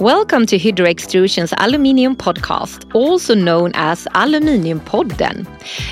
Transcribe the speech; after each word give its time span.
Welcome 0.00 0.46
to 0.46 0.58
Hydro 0.60 0.86
Extrusion's 0.86 1.52
Aluminium 1.58 2.14
Podcast, 2.14 2.88
also 2.94 3.34
known 3.34 3.72
as 3.74 4.06
Aluminium 4.14 4.78
Podden. 4.78 5.44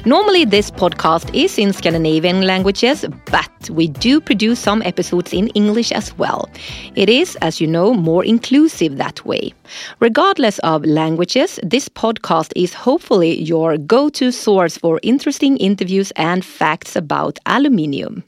Normally, 0.06 0.44
this 0.44 0.70
podcast 0.70 1.34
is 1.34 1.58
in 1.58 1.72
Scandinavian 1.72 2.42
languages, 2.42 3.04
but 3.24 3.68
we 3.68 3.88
do 3.88 4.20
produce 4.20 4.60
some 4.60 4.80
episodes 4.82 5.32
in 5.32 5.48
English 5.48 5.90
as 5.90 6.16
well. 6.18 6.48
It 6.94 7.08
is, 7.08 7.34
as 7.42 7.60
you 7.60 7.66
know, 7.66 7.94
more 7.94 8.24
inclusive 8.24 8.96
that 8.98 9.26
way. 9.26 9.52
Regardless 9.98 10.60
of 10.60 10.84
languages, 10.84 11.58
this 11.64 11.88
podcast 11.88 12.52
is 12.54 12.72
hopefully 12.74 13.42
your 13.42 13.76
go 13.76 14.08
to 14.10 14.30
source 14.30 14.78
for 14.78 15.00
interesting 15.02 15.56
interviews 15.56 16.12
and 16.14 16.44
facts 16.44 16.94
about 16.94 17.40
aluminium. 17.44 18.22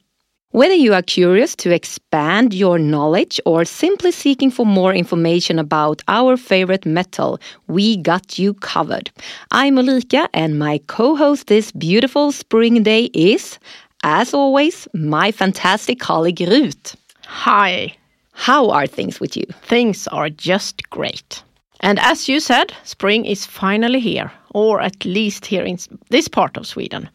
Whether 0.52 0.75
you 0.75 0.94
are 0.94 1.02
curious 1.02 1.54
to 1.57 1.75
expand 1.75 2.54
your 2.54 2.79
knowledge 2.79 3.39
or 3.44 3.66
simply 3.66 4.11
seeking 4.11 4.50
for 4.50 4.64
more 4.64 4.94
information 4.94 5.58
about 5.58 6.00
our 6.08 6.39
favorite 6.39 6.86
metal, 6.86 7.39
we 7.66 7.98
got 7.98 8.39
you 8.39 8.54
covered. 8.54 9.11
I'm 9.50 9.79
Ulrika, 9.79 10.26
and 10.32 10.58
my 10.58 10.80
co 10.86 11.16
host 11.16 11.48
this 11.48 11.70
beautiful 11.72 12.32
spring 12.32 12.82
day 12.82 13.11
is, 13.12 13.58
as 14.03 14.32
always, 14.32 14.89
my 14.94 15.32
fantastic 15.32 16.00
colleague 16.00 16.40
Ruth. 16.40 16.96
Hi. 17.26 17.94
How 18.32 18.70
are 18.70 18.86
things 18.86 19.20
with 19.20 19.36
you? 19.36 19.44
Things 19.61 20.08
are 20.08 20.30
just 20.30 20.89
great. 20.89 21.42
And 21.80 21.98
as 21.98 22.26
you 22.26 22.40
said, 22.40 22.72
spring 22.84 23.26
is 23.26 23.44
finally 23.44 24.00
here, 24.00 24.32
or 24.54 24.80
at 24.80 25.04
least 25.04 25.44
here 25.44 25.64
in 25.64 25.78
this 26.08 26.26
part 26.26 26.56
of 26.56 26.67
Sweden. 26.67 27.11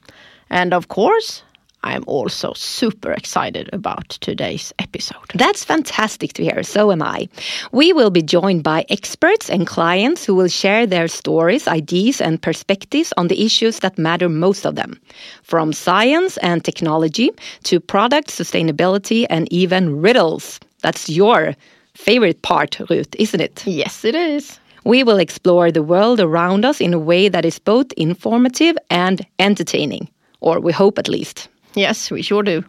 And 0.52 0.72
of 0.72 0.90
course, 0.90 1.42
I'm 1.84 2.04
also 2.08 2.54
super 2.54 3.12
excited 3.12 3.70
about 3.74 4.10
today's 4.10 4.74
episode. 4.80 5.18
That's 5.36 5.66
fantastic 5.66 6.34
to 6.34 6.44
hear. 6.44 6.64
So 6.64 6.92
am 6.92 7.02
I. 7.02 7.28
We 7.72 7.92
will 7.94 8.10
be 8.10 8.22
joined 8.22 8.64
by 8.64 8.86
experts 8.90 9.50
and 9.50 9.68
clients 9.68 10.24
who 10.26 10.34
will 10.34 10.48
share 10.48 10.88
their 10.88 11.08
stories, 11.08 11.68
ideas, 11.68 12.22
and 12.22 12.42
perspectives 12.42 13.14
on 13.18 13.28
the 13.28 13.46
issues 13.46 13.80
that 13.80 13.98
matter 13.98 14.30
most 14.30 14.66
of 14.66 14.76
them. 14.76 15.00
From 15.44 15.74
science 15.74 16.38
and 16.38 16.64
technology 16.64 17.32
to 17.64 17.80
product 17.80 18.30
sustainability 18.30 19.26
and 19.30 19.52
even 19.52 20.02
riddles. 20.02 20.60
That's 20.82 21.10
your 21.10 21.54
favorite 21.96 22.42
part, 22.42 22.80
Ruth, 22.90 23.14
isn't 23.16 23.42
it? 23.42 23.64
Yes, 23.68 24.04
it 24.06 24.16
is. 24.16 24.60
We 24.86 25.04
will 25.04 25.18
explore 25.18 25.72
the 25.72 25.84
world 25.84 26.20
around 26.20 26.66
us 26.66 26.82
in 26.82 26.94
a 26.94 27.00
way 27.00 27.30
that 27.30 27.46
is 27.46 27.60
both 27.60 27.92
informative 27.94 28.78
and 28.90 29.26
entertaining, 29.40 30.10
or 30.42 30.60
we 30.60 30.74
hope 30.74 31.00
at 31.00 31.08
least. 31.08 31.48
Yes, 31.76 32.12
we 32.12 32.22
sure 32.22 32.44
do. 32.44 32.64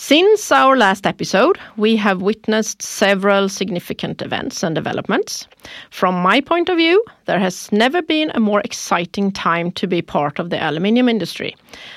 Since 0.00 0.52
our 0.52 0.76
last 0.76 1.08
episode, 1.08 1.58
we 1.76 1.96
have 1.96 2.22
witnessed 2.22 2.82
several 2.82 3.48
significant 3.48 4.22
events 4.22 4.62
and 4.62 4.72
developments. 4.72 5.48
From 5.90 6.14
my 6.22 6.40
point 6.40 6.68
of 6.68 6.76
view, 6.76 7.04
there 7.26 7.40
has 7.40 7.72
never 7.72 8.00
been 8.00 8.30
a 8.32 8.38
more 8.38 8.60
exciting 8.60 9.32
time 9.32 9.72
to 9.72 9.88
be 9.88 10.00
part 10.00 10.38
of 10.38 10.50
the 10.50 10.62
aluminium 10.62 11.08
industry, 11.08 11.56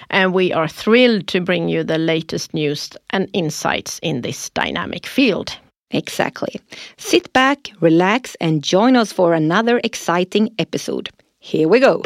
and 0.10 0.34
we 0.34 0.52
are 0.52 0.68
thrilled 0.68 1.28
to 1.28 1.42
bring 1.42 1.70
you 1.70 1.84
the 1.84 2.00
latest 2.00 2.56
news 2.56 2.90
and 3.12 3.30
insights 3.34 4.00
in 4.02 4.22
this 4.22 4.50
dynamic 4.50 5.06
field. 5.06 5.56
Exactly. 5.92 6.60
Sit 6.98 7.32
back, 7.34 7.70
relax, 7.82 8.36
and 8.42 8.64
join 8.64 8.96
us 8.96 9.12
for 9.12 9.36
another 9.36 9.80
exciting 9.84 10.50
episode. 10.58 11.12
Here 11.38 11.68
we 11.68 11.80
go. 11.80 12.02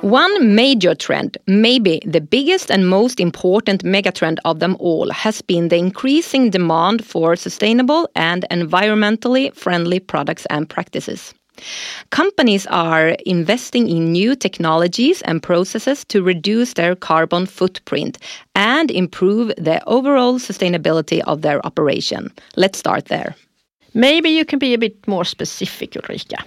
One 0.00 0.54
major 0.54 0.94
trend, 0.94 1.38
maybe 1.48 2.00
the 2.06 2.20
biggest 2.20 2.70
and 2.70 2.88
most 2.88 3.18
important 3.18 3.82
megatrend 3.82 4.38
of 4.44 4.60
them 4.60 4.76
all, 4.78 5.10
has 5.10 5.42
been 5.42 5.68
the 5.68 5.76
increasing 5.76 6.50
demand 6.50 7.04
for 7.04 7.34
sustainable 7.34 8.08
and 8.14 8.46
environmentally 8.52 9.52
friendly 9.56 9.98
products 9.98 10.46
and 10.50 10.68
practices. 10.68 11.34
Companies 12.10 12.64
are 12.68 13.16
investing 13.26 13.88
in 13.88 14.12
new 14.12 14.36
technologies 14.36 15.20
and 15.22 15.42
processes 15.42 16.04
to 16.04 16.22
reduce 16.22 16.74
their 16.74 16.94
carbon 16.94 17.44
footprint 17.46 18.18
and 18.54 18.92
improve 18.92 19.48
the 19.58 19.82
overall 19.88 20.38
sustainability 20.38 21.20
of 21.26 21.42
their 21.42 21.64
operation. 21.66 22.32
Let's 22.54 22.78
start 22.78 23.06
there. 23.06 23.34
Maybe 23.94 24.28
you 24.28 24.44
can 24.44 24.60
be 24.60 24.74
a 24.74 24.78
bit 24.78 25.08
more 25.08 25.24
specific, 25.24 25.96
Ulrika. 25.96 26.44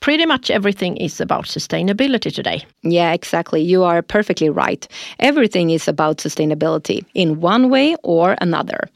Pretty 0.00 0.26
much 0.26 0.50
everything 0.50 0.96
is 0.96 1.20
about 1.20 1.46
sustainability 1.46 2.32
today. 2.32 2.64
Yeah, 2.82 3.12
exactly. 3.12 3.62
You 3.62 3.82
are 3.82 4.00
perfectly 4.00 4.48
right. 4.48 4.86
Everything 5.18 5.70
is 5.70 5.88
about 5.88 6.18
sustainability 6.18 7.04
in 7.14 7.40
one 7.40 7.68
way 7.68 7.96
or 8.04 8.36
another. 8.40 8.88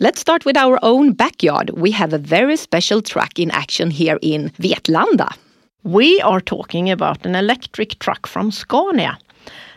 Let's 0.00 0.20
start 0.20 0.44
with 0.44 0.56
our 0.56 0.78
own 0.82 1.12
backyard. 1.12 1.70
We 1.70 1.90
have 1.92 2.12
a 2.12 2.18
very 2.18 2.56
special 2.56 3.00
truck 3.00 3.38
in 3.38 3.50
action 3.50 3.90
here 3.90 4.18
in 4.20 4.50
Vetlanda. 4.58 5.34
We 5.82 6.20
are 6.20 6.40
talking 6.40 6.90
about 6.90 7.24
an 7.24 7.34
electric 7.34 7.98
truck 7.98 8.26
from 8.26 8.50
Scania. 8.50 9.18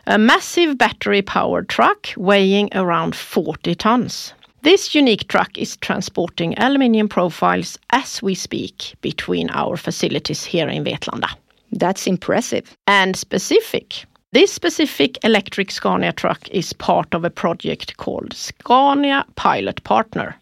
A 0.05 0.17
massive 0.17 0.77
battery 0.77 1.22
powered 1.22 1.69
truck 1.69 2.09
weighing 2.17 2.67
around 2.73 3.16
40 3.16 3.73
tons. 3.75 4.33
This 4.63 4.96
unique 4.96 5.28
truck 5.28 5.57
is 5.57 5.75
transporting 5.75 6.57
aluminium 6.57 7.09
profiles 7.09 7.78
as 7.90 8.24
we 8.24 8.34
speak 8.34 8.96
between 9.01 9.50
our 9.50 9.75
facilities 9.75 10.46
here 10.46 10.69
in 10.69 10.85
Vetlanda. 10.85 11.35
That's 11.74 12.07
impressive. 12.07 12.78
And 12.88 13.18
specific. 13.18 14.06
This 14.31 14.53
specific 14.53 15.18
electric 15.25 15.69
Scania 15.69 16.13
truck 16.13 16.47
is 16.47 16.72
part 16.72 17.13
of 17.13 17.25
a 17.25 17.29
project 17.29 17.97
called 17.97 18.34
Scania 18.34 19.25
Pilot 19.35 19.84
Partner. 19.84 20.34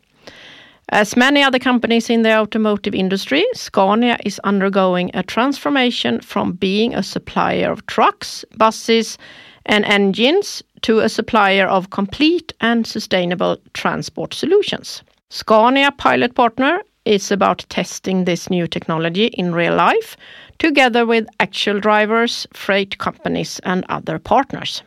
As 0.89 1.17
many 1.17 1.41
other 1.41 1.57
companies 1.59 2.07
in 2.07 2.21
the 2.21 2.37
automotive 2.37 2.93
industry, 2.93 3.43
Scania 3.53 4.19
is 4.23 4.39
undergoing 4.43 5.09
a 5.15 5.23
transformation 5.23 6.21
from 6.21 6.51
being 6.51 6.93
a 6.93 7.01
supplier 7.01 7.71
of 7.71 7.87
trucks, 7.87 8.45
buses, 8.55 9.17
and 9.65 9.85
engines 9.85 10.63
to 10.81 10.99
a 10.99 11.09
supplier 11.09 11.67
of 11.67 11.89
complete 11.89 12.53
and 12.61 12.85
sustainable 12.85 13.57
transport 13.73 14.33
solutions. 14.33 15.03
Scania 15.29 15.91
Pilot 15.91 16.35
Partner 16.35 16.81
is 17.05 17.31
about 17.31 17.65
testing 17.69 18.25
this 18.25 18.49
new 18.49 18.67
technology 18.67 19.27
in 19.27 19.53
real 19.53 19.75
life 19.75 20.17
together 20.59 21.05
with 21.05 21.27
actual 21.39 21.79
drivers, 21.79 22.45
freight 22.53 22.97
companies, 22.97 23.59
and 23.63 23.85
other 23.89 24.19
partners. 24.19 24.83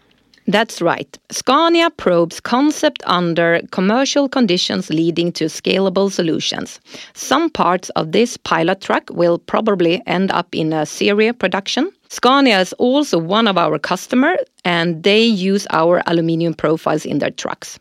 That's 0.47 0.83
right. 0.83 1.19
Scania 1.31 1.89
probes 1.91 2.39
concept 2.39 3.03
under 3.07 3.63
commercial 3.71 4.29
conditions 4.29 4.91
leading 4.91 5.33
to 5.33 5.47
scalable 5.47 6.13
solutions. 6.13 6.81
Some 7.15 7.49
parts 7.49 7.89
of 7.91 8.13
this 8.13 8.37
pilot 8.37 8.83
truck 8.83 9.09
will 9.11 9.39
probably 9.39 10.03
end 10.07 10.31
up 10.31 10.55
in 10.55 10.73
a 10.73 10.85
serial 10.85 11.33
production. 11.33 11.91
Scania 12.11 12.61
is 12.61 12.75
also 12.75 13.19
one 13.19 13.49
of 13.49 13.57
our 13.57 13.79
customers 13.79 14.39
and 14.65 15.03
they 15.03 15.25
use 15.25 15.67
our 15.71 16.03
aluminium 16.07 16.53
profiles 16.53 17.07
in 17.07 17.19
their 17.21 17.31
trucks. 17.31 17.79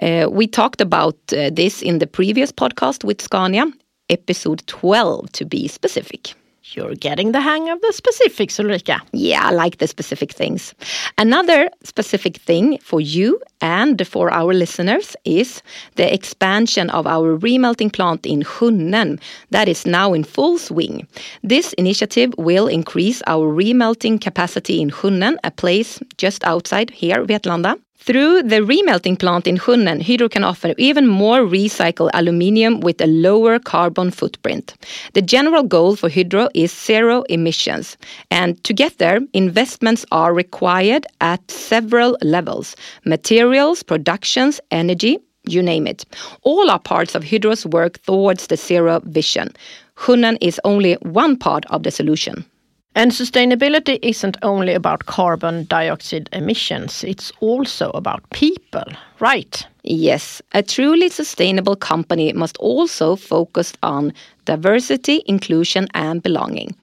Uh, 0.00 0.28
we 0.30 0.46
talked 0.46 0.80
about 0.80 1.16
uh, 1.32 1.50
this 1.50 1.82
in 1.82 1.98
the 1.98 2.06
previous 2.06 2.52
podcast 2.52 3.02
with 3.02 3.20
Scania, 3.20 3.66
episode 4.08 4.62
12 4.68 5.32
to 5.32 5.44
be 5.44 5.66
specific. 5.66 6.37
You're 6.74 6.94
getting 6.94 7.32
the 7.32 7.40
hang 7.40 7.70
of 7.70 7.80
the 7.80 7.92
specifics, 7.92 8.60
Ulrika. 8.60 9.00
Yeah, 9.12 9.46
I 9.48 9.52
like 9.52 9.78
the 9.78 9.86
specific 9.86 10.32
things. 10.32 10.74
Another 11.16 11.70
specific 11.82 12.36
thing 12.36 12.78
for 12.78 13.00
you 13.00 13.40
and 13.60 14.06
for 14.06 14.30
our 14.30 14.52
listeners 14.52 15.16
is 15.24 15.62
the 15.96 16.12
expansion 16.12 16.90
of 16.90 17.06
our 17.06 17.38
remelting 17.38 17.92
plant 17.92 18.26
in 18.26 18.42
Sjunnen 18.42 19.18
that 19.50 19.68
is 19.68 19.86
now 19.86 20.12
in 20.12 20.24
full 20.24 20.58
swing. 20.58 21.06
This 21.42 21.72
initiative 21.74 22.34
will 22.36 22.68
increase 22.68 23.22
our 23.26 23.46
remelting 23.46 24.20
capacity 24.20 24.80
in 24.82 24.90
Sjunnen, 24.90 25.36
a 25.44 25.50
place 25.50 26.00
just 26.18 26.44
outside 26.44 26.90
here, 26.90 27.24
Vetlanda. 27.24 27.78
Through 28.00 28.44
the 28.44 28.60
remelting 28.60 29.18
plant 29.18 29.46
in 29.46 29.58
Sjunnen, 29.58 30.00
Hydro 30.00 30.28
can 30.28 30.44
offer 30.44 30.72
even 30.78 31.06
more 31.06 31.40
recycled 31.40 32.10
aluminium 32.14 32.80
with 32.80 33.00
a 33.00 33.06
lower 33.06 33.58
carbon 33.58 34.10
footprint. 34.10 34.74
The 35.12 35.20
general 35.20 35.64
goal 35.64 35.96
for 35.96 36.08
Hydro 36.08 36.48
is 36.54 36.72
zero 36.72 37.22
emissions. 37.28 37.98
And 38.30 38.62
to 38.64 38.72
get 38.72 38.96
there, 38.98 39.20
investments 39.34 40.06
are 40.12 40.32
required 40.32 41.06
at 41.20 41.50
several 41.50 42.16
levels 42.22 42.76
materials, 43.04 43.82
productions, 43.82 44.60
energy, 44.70 45.18
you 45.44 45.62
name 45.62 45.86
it. 45.86 46.06
All 46.42 46.70
are 46.70 46.78
parts 46.78 47.14
of 47.14 47.24
Hydro's 47.24 47.66
work 47.66 48.00
towards 48.02 48.46
the 48.46 48.56
zero 48.56 49.00
vision. 49.04 49.48
Sjunnen 49.96 50.38
is 50.40 50.60
only 50.64 50.94
one 51.02 51.36
part 51.36 51.66
of 51.66 51.82
the 51.82 51.90
solution. 51.90 52.44
And 52.94 53.12
sustainability 53.12 53.98
isn't 54.02 54.36
only 54.42 54.74
about 54.74 55.06
carbon 55.06 55.66
dioxide 55.66 56.28
emissions, 56.32 57.04
it's 57.04 57.30
also 57.40 57.90
about 57.90 58.28
people, 58.30 58.84
right? 59.20 59.66
Yes, 59.84 60.42
a 60.52 60.62
truly 60.62 61.08
sustainable 61.08 61.76
company 61.76 62.32
must 62.32 62.56
also 62.58 63.14
focus 63.14 63.72
on 63.82 64.12
diversity, 64.46 65.22
inclusion, 65.26 65.86
and 65.94 66.22
belonging. 66.22 66.74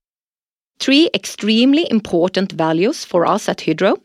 Three 0.80 1.10
extremely 1.14 1.90
important 1.90 2.52
values 2.52 3.06
for 3.06 3.26
us 3.26 3.48
at 3.48 3.62
Hydro, 3.62 3.96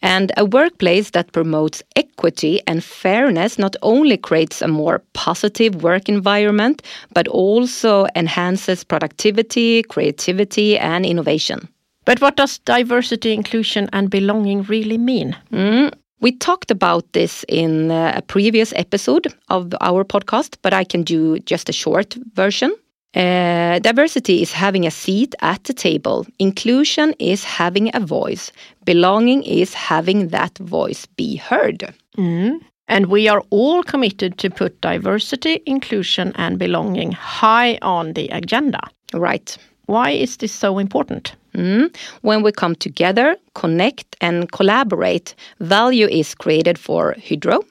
and 0.00 0.32
a 0.36 0.44
workplace 0.44 1.10
that 1.10 1.32
promotes 1.32 1.82
equity 1.96 2.60
and 2.66 2.84
fairness 2.84 3.58
not 3.58 3.76
only 3.82 4.16
creates 4.16 4.62
a 4.62 4.68
more 4.68 5.02
positive 5.12 5.82
work 5.82 6.08
environment, 6.08 6.82
but 7.12 7.26
also 7.28 8.06
enhances 8.14 8.84
productivity, 8.84 9.82
creativity, 9.82 10.78
and 10.78 11.04
innovation. 11.04 11.68
But 12.04 12.20
what 12.20 12.36
does 12.36 12.58
diversity, 12.58 13.32
inclusion, 13.32 13.88
and 13.92 14.08
belonging 14.08 14.62
really 14.62 14.98
mean? 14.98 15.36
Mm, 15.52 15.92
we 16.20 16.32
talked 16.32 16.70
about 16.70 17.12
this 17.12 17.44
in 17.48 17.90
uh, 17.90 18.12
a 18.16 18.22
previous 18.22 18.72
episode 18.76 19.34
of 19.48 19.74
our 19.80 20.04
podcast, 20.04 20.56
but 20.62 20.72
I 20.72 20.84
can 20.84 21.02
do 21.02 21.38
just 21.40 21.68
a 21.68 21.72
short 21.72 22.14
version. 22.34 22.74
Uh, 23.14 23.80
diversity 23.80 24.40
is 24.40 24.52
having 24.52 24.86
a 24.86 24.90
seat 24.90 25.34
at 25.40 25.64
the 25.64 25.72
table. 25.72 26.26
Inclusion 26.38 27.12
is 27.18 27.42
having 27.42 27.90
a 27.94 28.00
voice. 28.00 28.52
Belonging 28.84 29.42
is 29.42 29.74
having 29.74 30.28
that 30.28 30.56
voice 30.58 31.06
be 31.06 31.36
heard. 31.36 31.92
Mm. 32.16 32.60
And 32.86 33.06
we 33.06 33.28
are 33.28 33.42
all 33.50 33.82
committed 33.82 34.38
to 34.38 34.50
put 34.50 34.80
diversity, 34.80 35.60
inclusion, 35.66 36.32
and 36.36 36.58
belonging 36.58 37.12
high 37.12 37.78
on 37.82 38.12
the 38.12 38.28
agenda. 38.28 38.80
Right. 39.12 39.56
Why 39.86 40.10
is 40.10 40.36
this 40.36 40.52
so 40.52 40.78
important? 40.78 41.34
Mm. 41.54 41.94
When 42.22 42.42
we 42.42 42.52
come 42.52 42.76
together, 42.76 43.36
connect, 43.54 44.16
and 44.20 44.52
collaborate, 44.52 45.34
value 45.58 46.06
is 46.06 46.34
created 46.34 46.78
for 46.78 47.16
Hydro, 47.28 47.62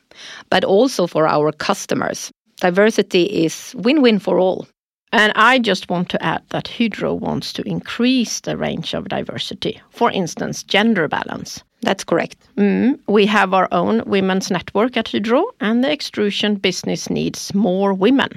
but 0.50 0.66
also 0.66 1.08
for 1.08 1.28
our 1.28 1.54
customers. 1.54 2.30
Diversity 2.60 3.24
is 3.24 3.74
win 3.78 4.02
win 4.02 4.20
for 4.20 4.38
all. 4.38 4.68
And 5.12 5.34
I 5.36 5.58
just 5.58 5.90
want 5.90 6.10
to 6.10 6.24
add 6.24 6.44
that 6.50 6.68
Hydro 6.68 7.16
wants 7.16 7.52
to 7.54 7.68
increase 7.68 8.42
the 8.42 8.56
range 8.56 8.94
of 8.94 9.10
diversity, 9.10 9.82
for 9.90 10.12
instance, 10.12 10.62
gender 10.62 11.08
balance. 11.08 11.64
That's 11.82 12.04
correct. 12.04 12.38
Mm, 12.58 13.00
we 13.08 13.26
have 13.26 13.54
our 13.54 13.68
own 13.72 14.04
women's 14.06 14.52
network 14.52 14.98
at 14.98 15.08
Hydro, 15.08 15.46
and 15.62 15.84
the 15.84 15.92
extrusion 15.92 16.56
business 16.56 17.10
needs 17.10 17.54
more 17.56 17.94
women. 17.94 18.30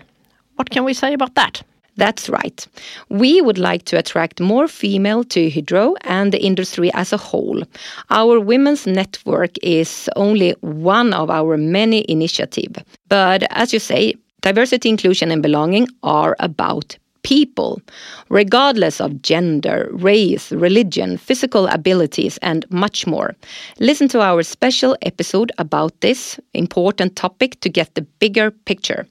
What 0.57 0.71
can 0.71 0.85
we 0.85 0.95
say 0.95 1.13
about 1.13 1.35
that? 1.35 1.63
That's 1.97 2.31
right. 2.31 2.67
We 3.11 3.43
would 3.43 3.59
like 3.59 3.85
to 3.87 3.99
attract 3.99 4.41
more 4.41 4.67
female 4.67 5.25
to 5.25 5.51
Hydro 5.51 5.95
and 6.03 6.33
the 6.33 6.43
industry 6.43 6.91
as 6.95 7.13
a 7.13 7.19
whole. 7.19 7.63
Our 8.09 8.41
women's 8.41 8.87
network 8.87 9.51
is 9.63 10.09
only 10.17 10.53
one 10.61 11.13
of 11.13 11.29
our 11.29 11.59
many 11.59 12.07
initiatives. 12.09 12.83
But 13.09 13.43
as 13.51 13.75
you 13.75 13.79
say, 13.79 14.15
Diversity, 14.43 14.89
inclusion, 14.89 15.31
and 15.31 15.43
belonging 15.43 15.89
are 16.03 16.37
about 16.41 16.99
people, 17.23 17.81
regardless 18.29 19.01
of 19.01 19.23
gender, 19.23 19.89
race, 19.93 20.51
religion, 20.51 21.17
physical 21.17 21.69
abilities, 21.69 22.39
and 22.39 22.67
much 22.71 23.07
more. 23.07 23.35
Listen 23.79 24.09
to 24.09 24.21
our 24.21 24.43
special 24.43 24.97
episode 25.03 25.53
about 25.59 26.01
this 26.01 26.41
important 26.55 27.15
topic 27.15 27.61
to 27.61 27.69
get 27.69 27.95
the 27.95 28.03
bigger 28.03 28.51
picture. 28.51 29.07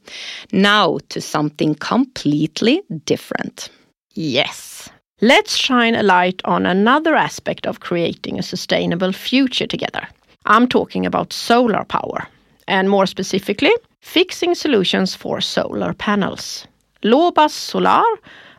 Now 0.52 1.00
to 1.10 1.22
something 1.22 1.76
completely 1.76 2.82
different. 3.06 3.70
Yes. 4.14 4.90
Let's 5.22 5.56
shine 5.56 5.96
a 5.96 6.04
light 6.04 6.42
on 6.44 6.66
another 6.66 7.16
aspect 7.16 7.66
of 7.66 7.80
creating 7.80 8.38
a 8.40 8.44
sustainable 8.44 9.14
future 9.14 9.68
together. 9.68 10.06
I'm 10.46 10.68
talking 10.68 11.06
about 11.06 11.32
solar 11.32 11.86
power, 11.86 12.28
and 12.68 12.90
more 12.90 13.06
specifically, 13.06 13.72
fixing 14.02 14.56
solutions 14.56 15.16
for 15.16 15.42
solar 15.42 15.94
panels. 15.94 16.68
Lobas 17.04 17.52
Solar, 17.52 18.04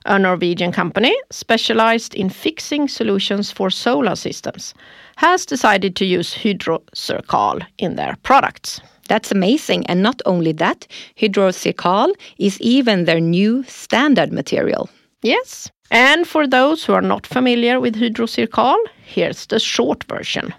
a 0.06 0.18
Norwegian 0.18 0.72
company 0.72 1.14
specialized 1.30 2.14
in 2.14 2.28
fixing 2.28 2.88
solutions 2.88 3.52
for 3.52 3.70
solar 3.70 4.16
systems, 4.16 4.74
has 5.16 5.46
decided 5.46 5.94
to 5.96 6.04
use 6.04 6.34
Hydro 6.34 6.82
CIRCAL 6.94 7.64
in 7.78 7.96
their 7.96 8.16
products. 8.22 8.80
That's 9.08 9.30
amazing. 9.30 9.86
And 9.86 10.02
not 10.02 10.22
only 10.26 10.52
that, 10.52 10.86
Hydro 11.20 11.50
CIRCAL 11.50 12.14
is 12.38 12.60
even 12.60 13.04
their 13.04 13.20
new 13.20 13.62
standard 13.64 14.32
material. 14.32 14.88
Yes. 15.22 15.70
And 15.90 16.26
for 16.26 16.46
those 16.46 16.84
who 16.84 16.94
are 16.94 17.02
not 17.02 17.26
familiar 17.26 17.78
with 17.78 17.94
Hydro 17.96 18.26
CIRCAL, 18.26 18.78
here's 19.04 19.46
the 19.46 19.60
short 19.60 20.04
version. 20.04 20.54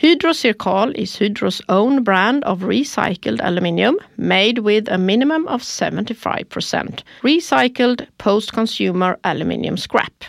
Hydro 0.00 0.30
CIRCAL 0.30 0.94
is 0.94 1.18
Hydro's 1.18 1.60
own 1.68 2.04
brand 2.04 2.44
of 2.44 2.60
recycled 2.60 3.40
aluminium 3.42 3.98
made 4.16 4.60
with 4.60 4.86
a 4.88 4.96
minimum 4.96 5.48
of 5.48 5.62
75% 5.62 7.02
recycled 7.24 8.06
post-consumer 8.18 9.18
aluminium 9.24 9.76
scrap. 9.76 10.22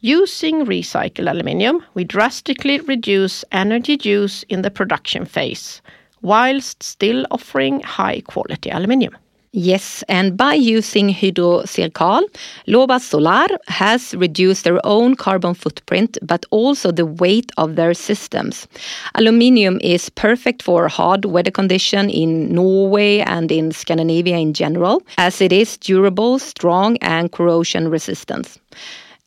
Using 0.00 0.66
recycled 0.66 1.30
aluminium, 1.30 1.84
we 1.94 2.02
drastically 2.02 2.80
reduce 2.80 3.44
energy 3.52 3.96
use 4.02 4.42
in 4.48 4.62
the 4.62 4.72
production 4.72 5.24
phase, 5.24 5.80
whilst 6.20 6.82
still 6.82 7.26
offering 7.30 7.82
high 7.82 8.22
quality 8.22 8.70
aluminium. 8.70 9.16
Yes, 9.58 10.04
and 10.06 10.36
by 10.36 10.52
using 10.52 11.08
Hydro 11.08 11.62
CIRCAL, 11.62 12.24
Lobas 12.68 13.00
Solar 13.00 13.46
has 13.68 14.14
reduced 14.14 14.64
their 14.64 14.84
own 14.84 15.14
carbon 15.16 15.54
footprint, 15.54 16.18
but 16.20 16.44
also 16.50 16.92
the 16.92 17.06
weight 17.06 17.50
of 17.56 17.74
their 17.74 17.94
systems. 17.94 18.68
Aluminium 19.14 19.80
is 19.80 20.10
perfect 20.10 20.62
for 20.62 20.88
hard 20.88 21.24
weather 21.24 21.50
condition 21.50 22.10
in 22.10 22.52
Norway 22.52 23.20
and 23.20 23.50
in 23.50 23.72
Scandinavia 23.72 24.36
in 24.36 24.52
general, 24.52 25.02
as 25.16 25.40
it 25.40 25.54
is 25.54 25.78
durable, 25.78 26.38
strong, 26.38 26.98
and 26.98 27.32
corrosion 27.32 27.88
resistant. 27.88 28.58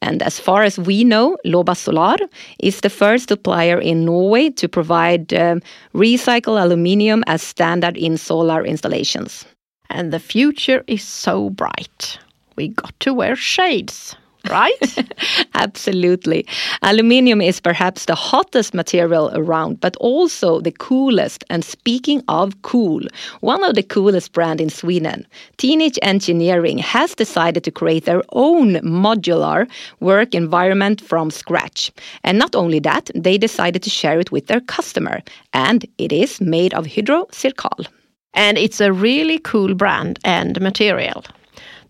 And 0.04 0.22
as 0.22 0.40
far 0.40 0.62
as 0.62 0.78
we 0.78 1.04
know, 1.04 1.38
Lobas 1.44 1.78
Solar 1.78 2.18
is 2.60 2.82
the 2.82 2.92
first 2.92 3.30
supplier 3.30 3.82
in 3.82 4.06
Norway 4.06 4.52
to 4.52 4.70
provide 4.70 5.34
um, 5.34 5.64
recycled 5.96 6.62
aluminium 6.62 7.24
as 7.26 7.42
standard 7.42 7.98
in 7.98 8.16
solar 8.16 8.64
installations. 8.64 9.44
And 9.90 10.14
the 10.14 10.20
future 10.20 10.84
is 10.88 11.04
so 11.04 11.50
bright. 11.50 12.20
We 12.56 12.68
got 12.70 13.00
to 13.00 13.14
wear 13.14 13.36
shades, 13.36 14.16
right? 14.50 15.14
Absolutely. 15.56 16.46
Aluminium 16.82 17.42
is 17.42 17.60
perhaps 17.60 18.06
the 18.06 18.16
hottest 18.16 18.74
material 18.74 19.32
around, 19.34 19.80
but 19.80 19.96
also 19.98 20.62
the 20.62 20.72
coolest. 20.72 21.44
And 21.50 21.66
speaking 21.66 22.24
of 22.28 22.62
cool, 22.62 23.02
one 23.40 23.64
of 23.64 23.76
the 23.76 23.84
coolest 23.84 24.34
brands 24.34 24.62
in 24.62 24.70
Sweden, 24.70 25.26
Teenage 25.58 25.98
Engineering, 26.02 26.78
has 26.78 27.16
decided 27.16 27.64
to 27.64 27.72
create 27.72 28.06
their 28.06 28.24
own 28.34 28.76
modular 28.76 29.70
work 30.00 30.36
environment 30.36 31.02
from 31.02 31.32
scratch. 31.32 31.92
And 32.24 32.38
not 32.38 32.56
only 32.56 32.80
that, 32.80 33.10
they 33.16 33.38
decided 33.38 33.84
to 33.84 33.90
share 33.90 34.20
it 34.20 34.32
with 34.32 34.48
their 34.48 34.62
customer. 34.62 35.22
And 35.54 35.86
it 35.98 36.12
is 36.12 36.40
made 36.40 36.74
of 36.74 36.86
Hydro 36.86 37.26
CIRCAL 37.32 37.88
and 38.34 38.58
it's 38.58 38.82
a 38.82 38.94
really 38.94 39.40
cool 39.40 39.74
brand 39.74 40.20
and 40.24 40.60
material. 40.62 41.24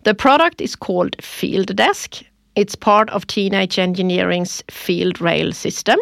The 0.04 0.14
product 0.14 0.60
is 0.60 0.74
called 0.74 1.16
Field 1.22 1.74
Desk. 1.76 2.22
It's 2.56 2.74
part 2.74 3.10
of 3.10 3.26
Teenage 3.26 3.78
Engineering's 3.78 4.62
Field 4.70 5.20
Rail 5.20 5.52
system. 5.52 5.98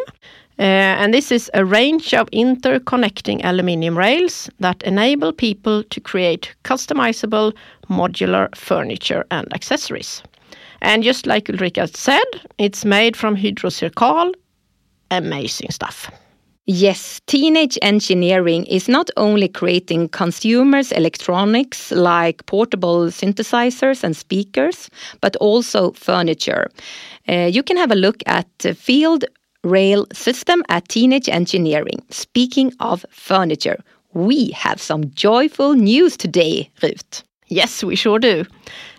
Uh, 0.57 0.63
and 0.99 1.13
this 1.13 1.31
is 1.31 1.49
a 1.53 1.63
range 1.63 2.13
of 2.13 2.29
interconnecting 2.31 3.39
aluminium 3.45 3.97
rails 3.97 4.49
that 4.59 4.83
enable 4.83 5.31
people 5.31 5.83
to 5.83 6.01
create 6.01 6.53
customizable 6.65 7.53
modular 7.89 8.53
furniture 8.55 9.25
and 9.31 9.53
accessories. 9.53 10.21
And 10.81 11.03
just 11.03 11.25
like 11.25 11.49
Ulrika 11.49 11.87
said, 11.87 12.25
it's 12.57 12.83
made 12.83 13.15
from 13.15 13.35
Hydro 13.35 13.69
CIRCAL. 13.69 14.33
Amazing 15.11 15.71
stuff. 15.71 16.11
Yes, 16.71 17.19
teenage 17.25 17.79
engineering 17.81 18.63
is 18.67 18.87
not 18.87 19.09
only 19.17 19.47
creating 19.47 20.09
consumers' 20.09 20.91
electronics 20.91 21.89
like 21.89 22.45
portable 22.45 23.07
synthesizers 23.07 24.03
and 24.03 24.15
speakers, 24.15 24.87
but 25.19 25.35
also 25.37 25.93
furniture. 25.93 26.69
Uh, 27.27 27.49
you 27.51 27.63
can 27.63 27.75
have 27.75 27.89
a 27.91 27.95
look 27.95 28.17
at 28.27 28.45
the 28.59 28.75
field 28.75 29.25
rail 29.63 30.05
system 30.13 30.61
at 30.69 30.87
Teenage 30.89 31.27
Engineering. 31.27 32.03
Speaking 32.11 32.71
of 32.79 33.03
furniture, 33.09 33.79
we 34.13 34.51
have 34.51 34.79
some 34.79 35.09
joyful 35.15 35.73
news 35.73 36.15
today, 36.15 36.69
Ruth. 36.83 37.23
Yes, 37.47 37.83
we 37.83 37.95
sure 37.95 38.19
do. 38.19 38.45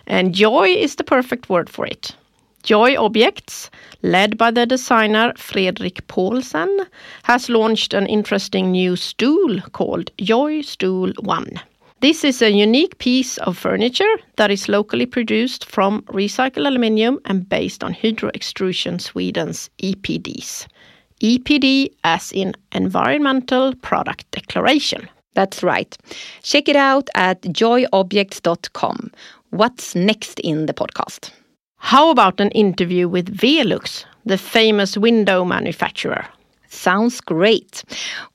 And 0.07 0.35
joy 0.35 0.67
is 0.67 0.95
the 0.95 1.05
perfect 1.05 1.47
word 1.49 1.69
for 1.69 1.85
it. 1.85 2.13
Joy 2.61 2.95
Objects, 2.97 3.69
led 4.03 4.37
by 4.37 4.51
the 4.51 4.65
designer 4.65 5.33
Fredrik 5.35 6.07
Paulsen, 6.07 6.87
has 7.23 7.49
launched 7.49 7.93
an 7.93 8.07
interesting 8.07 8.71
new 8.71 8.95
stool 8.95 9.59
called 9.71 10.11
Joy 10.17 10.61
Stool 10.61 11.13
One. 11.19 11.59
This 12.01 12.23
is 12.23 12.41
a 12.41 12.51
unique 12.51 12.97
piece 12.97 13.37
of 13.39 13.57
furniture 13.57 14.15
that 14.37 14.49
is 14.49 14.67
locally 14.67 15.05
produced 15.05 15.65
from 15.65 16.01
recycled 16.03 16.65
aluminium 16.65 17.19
and 17.25 17.47
based 17.47 17.83
on 17.83 17.93
Hydro 17.93 18.31
Extrusion 18.33 18.97
Sweden's 18.97 19.69
EPDs. 19.83 20.65
EPD 21.21 21.93
as 22.03 22.31
in 22.31 22.53
Environmental 22.71 23.75
Product 23.75 24.29
Declaration. 24.31 25.07
That's 25.35 25.61
right. 25.61 25.95
Check 26.41 26.67
it 26.67 26.75
out 26.75 27.09
at 27.13 27.41
joyobjects.com. 27.41 29.11
What's 29.51 29.95
next 29.95 30.39
in 30.39 30.65
the 30.65 30.73
podcast? 30.73 31.31
How 31.83 32.09
about 32.09 32.39
an 32.39 32.51
interview 32.51 33.09
with 33.09 33.35
Velux, 33.35 34.05
the 34.25 34.37
famous 34.37 34.97
window 34.97 35.43
manufacturer. 35.43 36.25
Sounds 36.69 37.19
great. 37.19 37.83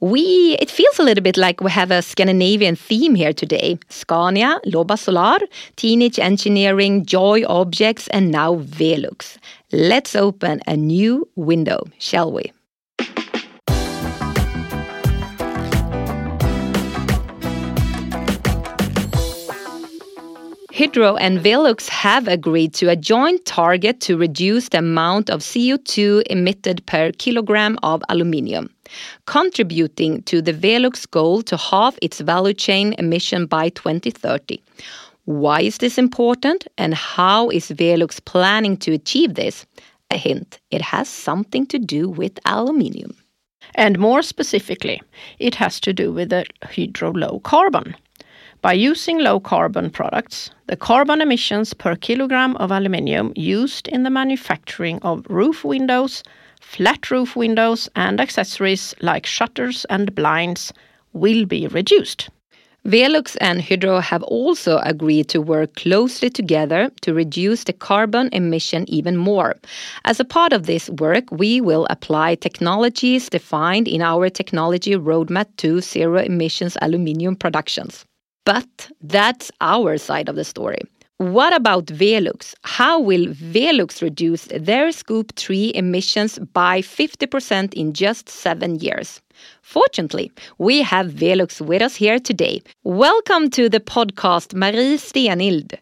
We 0.01 0.59
it 0.61 0.71
feels 0.71 0.99
a 0.99 1.03
little 1.03 1.23
bit 1.23 1.39
like 1.39 1.63
we 1.63 1.71
have 1.71 1.91
a 1.91 2.03
Scandinavian 2.03 2.77
theme 2.77 3.15
here 3.15 3.33
today. 3.33 3.79
Scania, 3.89 4.61
Lobas 4.67 4.99
Solar, 5.05 5.39
Teenage 5.77 6.19
Engineering, 6.19 7.07
Joy 7.07 7.45
Objects, 7.47 8.09
and 8.09 8.31
now 8.31 8.57
Velux. 8.57 9.39
Let's 9.73 10.15
open 10.15 10.61
a 10.67 10.77
new 10.77 11.27
window, 11.37 11.85
shall 11.99 12.31
we? 12.31 12.53
Hydro 20.77 21.17
and 21.17 21.39
Velux 21.39 21.89
have 21.89 22.29
agreed 22.29 22.75
to 22.75 22.91
a 22.91 22.97
joint 22.97 23.47
target 23.47 23.99
to 24.03 24.19
reduce 24.19 24.69
the 24.69 24.81
amount 24.81 25.31
of 25.31 25.41
CO2 25.41 26.23
emitted 26.29 26.85
per 26.85 27.13
kilogram 27.13 27.79
of 27.83 28.03
aluminium, 28.11 28.69
contributing 29.25 30.23
to 30.25 30.43
the 30.43 30.53
Velux 30.53 31.11
goal 31.11 31.41
to 31.45 31.57
halve 31.57 31.99
its 32.03 32.21
value 32.21 32.53
chain 32.53 32.95
emission 32.99 33.47
by 33.47 33.71
2030. 33.71 34.63
Why 35.25 35.63
is 35.63 35.79
this 35.79 35.97
important 35.97 36.67
and 36.77 36.93
how 36.93 37.49
is 37.49 37.71
Velux 37.71 38.23
planning 38.23 38.77
to 38.77 38.93
achieve 38.93 39.33
this? 39.33 39.65
A 40.11 40.19
hint, 40.19 40.61
it 40.71 40.83
has 40.83 41.09
something 41.09 41.65
to 41.69 41.79
do 41.79 42.07
with 42.07 42.39
aluminium. 42.45 43.17
And 43.77 43.99
more 43.99 44.21
specifically, 44.21 45.01
it 45.39 45.55
has 45.55 45.81
to 45.81 45.95
do 45.95 46.13
with 46.13 46.29
the 46.29 46.45
Hydro 46.63 47.13
low 47.13 47.41
carbon. 47.41 47.97
By 48.67 48.73
using 48.73 49.21
low 49.21 49.39
carbon 49.39 49.91
products, 49.91 50.51
the 50.67 50.75
carbon 50.75 51.21
emissions 51.21 51.73
per 51.73 51.95
kilogram 51.95 52.57
of 52.57 52.73
aluminium 52.73 53.33
used 53.37 53.87
in 53.87 54.03
the 54.03 54.11
manufacturing 54.11 54.99
of 55.03 55.25
roof 55.31 55.65
windows, 55.65 56.25
flat 56.61 57.09
roof 57.13 57.37
windows, 57.37 57.89
and 57.95 58.21
accessories 58.21 58.93
like 59.01 59.25
shutters 59.25 59.85
and 59.89 60.13
blinds 60.17 60.73
will 61.13 61.47
be 61.47 61.69
reduced. 61.69 62.29
Velux 62.85 63.37
and 63.41 63.63
Hydro 63.63 64.01
have 64.01 64.25
also 64.25 64.79
agreed 64.79 65.29
to 65.29 65.41
work 65.41 65.77
closely 65.77 66.29
together 66.29 66.91
to 67.03 67.15
reduce 67.15 67.63
the 67.63 67.73
carbon 67.73 68.29
emission 68.33 68.85
even 68.91 69.17
more. 69.17 69.55
As 70.05 70.19
a 70.19 70.25
part 70.25 70.53
of 70.53 70.67
this 70.67 70.91
work, 70.91 71.31
we 71.31 71.61
will 71.61 71.87
apply 71.89 72.35
technologies 72.35 73.29
defined 73.31 73.87
in 73.87 74.03
our 74.03 74.29
technology 74.29 74.97
roadmap 74.97 75.47
to 75.59 75.81
zero 75.81 76.19
emissions 76.19 76.77
aluminium 76.83 77.37
productions. 77.37 78.05
But 78.47 78.91
that's 79.03 79.51
our 79.61 79.99
side 79.99 80.29
of 80.29 80.37
the 80.37 80.45
story. 80.45 80.79
What 81.17 81.53
about 81.53 81.87
Velux? 81.87 82.55
How 82.63 83.01
will 83.01 83.27
Velux 83.27 84.01
reduce 84.01 84.45
their 84.45 84.93
Scope 84.93 85.33
3 85.35 85.73
emissions 85.75 86.39
by 86.53 86.81
50% 86.81 87.75
in 87.75 87.93
just 87.93 88.29
seven 88.29 88.77
years? 88.77 89.21
Fortunately, 89.63 90.31
we 90.59 90.81
have 90.83 91.09
Velux 91.09 91.61
with 91.61 91.83
us 91.83 91.97
here 91.97 92.21
today. 92.21 92.63
Welcome 92.85 93.51
to 93.51 93.69
the 93.69 93.81
podcast, 93.81 94.55
Marie 94.55 94.97
Stenild. 94.97 95.75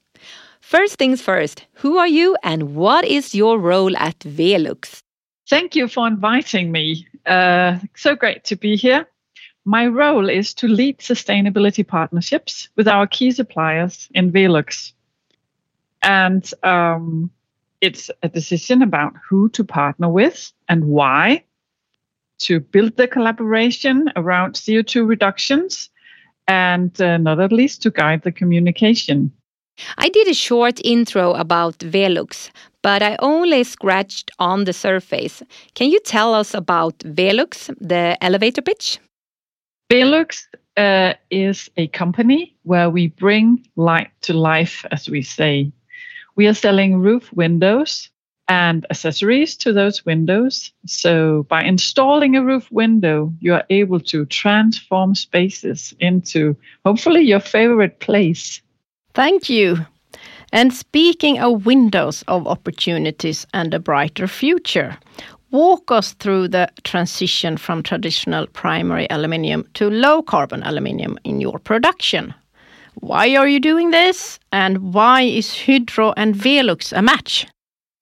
First 0.62 0.96
things 0.96 1.20
first, 1.20 1.66
who 1.74 1.98
are 1.98 2.08
you 2.08 2.34
and 2.42 2.74
what 2.74 3.04
is 3.04 3.34
your 3.34 3.58
role 3.58 3.94
at 3.98 4.18
Velux? 4.20 5.00
Thank 5.50 5.76
you 5.76 5.86
for 5.86 6.06
inviting 6.06 6.72
me. 6.72 7.06
Uh, 7.26 7.78
so 7.94 8.16
great 8.16 8.44
to 8.44 8.56
be 8.56 8.74
here. 8.76 9.06
My 9.64 9.86
role 9.86 10.28
is 10.28 10.52
to 10.54 10.68
lead 10.68 10.98
sustainability 10.98 11.86
partnerships 11.86 12.68
with 12.76 12.86
our 12.86 13.06
key 13.06 13.30
suppliers 13.30 14.08
in 14.14 14.30
Velux. 14.30 14.92
And 16.02 16.48
um, 16.62 17.30
it's 17.80 18.10
a 18.22 18.28
decision 18.28 18.82
about 18.82 19.14
who 19.28 19.48
to 19.50 19.64
partner 19.64 20.10
with 20.10 20.52
and 20.68 20.84
why, 20.84 21.44
to 22.40 22.60
build 22.60 22.96
the 22.96 23.08
collaboration 23.08 24.10
around 24.16 24.54
CO2 24.54 25.08
reductions, 25.08 25.88
and 26.46 27.00
uh, 27.00 27.16
not 27.16 27.40
at 27.40 27.52
least 27.52 27.80
to 27.82 27.90
guide 27.90 28.22
the 28.22 28.32
communication. 28.32 29.32
I 29.96 30.08
did 30.10 30.28
a 30.28 30.34
short 30.34 30.78
intro 30.84 31.32
about 31.32 31.78
Velux, 31.78 32.50
but 32.82 33.02
I 33.02 33.16
only 33.20 33.64
scratched 33.64 34.30
on 34.38 34.64
the 34.64 34.72
surface. 34.72 35.42
Can 35.74 35.90
you 35.90 36.00
tell 36.00 36.34
us 36.34 36.52
about 36.54 36.98
Velux, 36.98 37.74
the 37.80 38.16
elevator 38.22 38.62
pitch? 38.62 38.98
Velux 39.90 40.46
uh, 40.76 41.14
is 41.30 41.70
a 41.76 41.86
company 41.88 42.56
where 42.62 42.90
we 42.90 43.08
bring 43.08 43.66
light 43.76 44.10
to 44.22 44.32
life, 44.32 44.84
as 44.90 45.08
we 45.08 45.22
say. 45.22 45.72
We 46.36 46.46
are 46.46 46.54
selling 46.54 46.98
roof 46.98 47.32
windows 47.32 48.10
and 48.48 48.84
accessories 48.90 49.56
to 49.58 49.72
those 49.72 50.04
windows. 50.04 50.72
So, 50.86 51.44
by 51.48 51.64
installing 51.64 52.36
a 52.36 52.44
roof 52.44 52.70
window, 52.70 53.32
you 53.40 53.54
are 53.54 53.64
able 53.70 54.00
to 54.00 54.26
transform 54.26 55.14
spaces 55.14 55.94
into 56.00 56.56
hopefully 56.84 57.22
your 57.22 57.40
favorite 57.40 58.00
place. 58.00 58.60
Thank 59.14 59.48
you. 59.48 59.86
And 60.52 60.72
speaking 60.72 61.40
of 61.40 61.66
windows 61.66 62.22
of 62.28 62.46
opportunities 62.46 63.46
and 63.52 63.74
a 63.74 63.80
brighter 63.80 64.28
future, 64.28 64.98
walk 65.54 65.92
us 65.92 66.14
through 66.14 66.48
the 66.48 66.68
transition 66.82 67.56
from 67.56 67.80
traditional 67.80 68.44
primary 68.48 69.08
aluminium 69.08 69.64
to 69.74 69.88
low 69.88 70.20
carbon 70.20 70.64
aluminium 70.64 71.16
in 71.22 71.40
your 71.40 71.60
production. 71.60 72.34
Why 72.94 73.36
are 73.36 73.46
you 73.46 73.60
doing 73.60 73.92
this? 73.92 74.40
And 74.50 74.92
why 74.92 75.22
is 75.22 75.56
Hydro 75.56 76.12
and 76.16 76.34
Velux 76.34 76.92
a 76.92 77.02
match? 77.02 77.46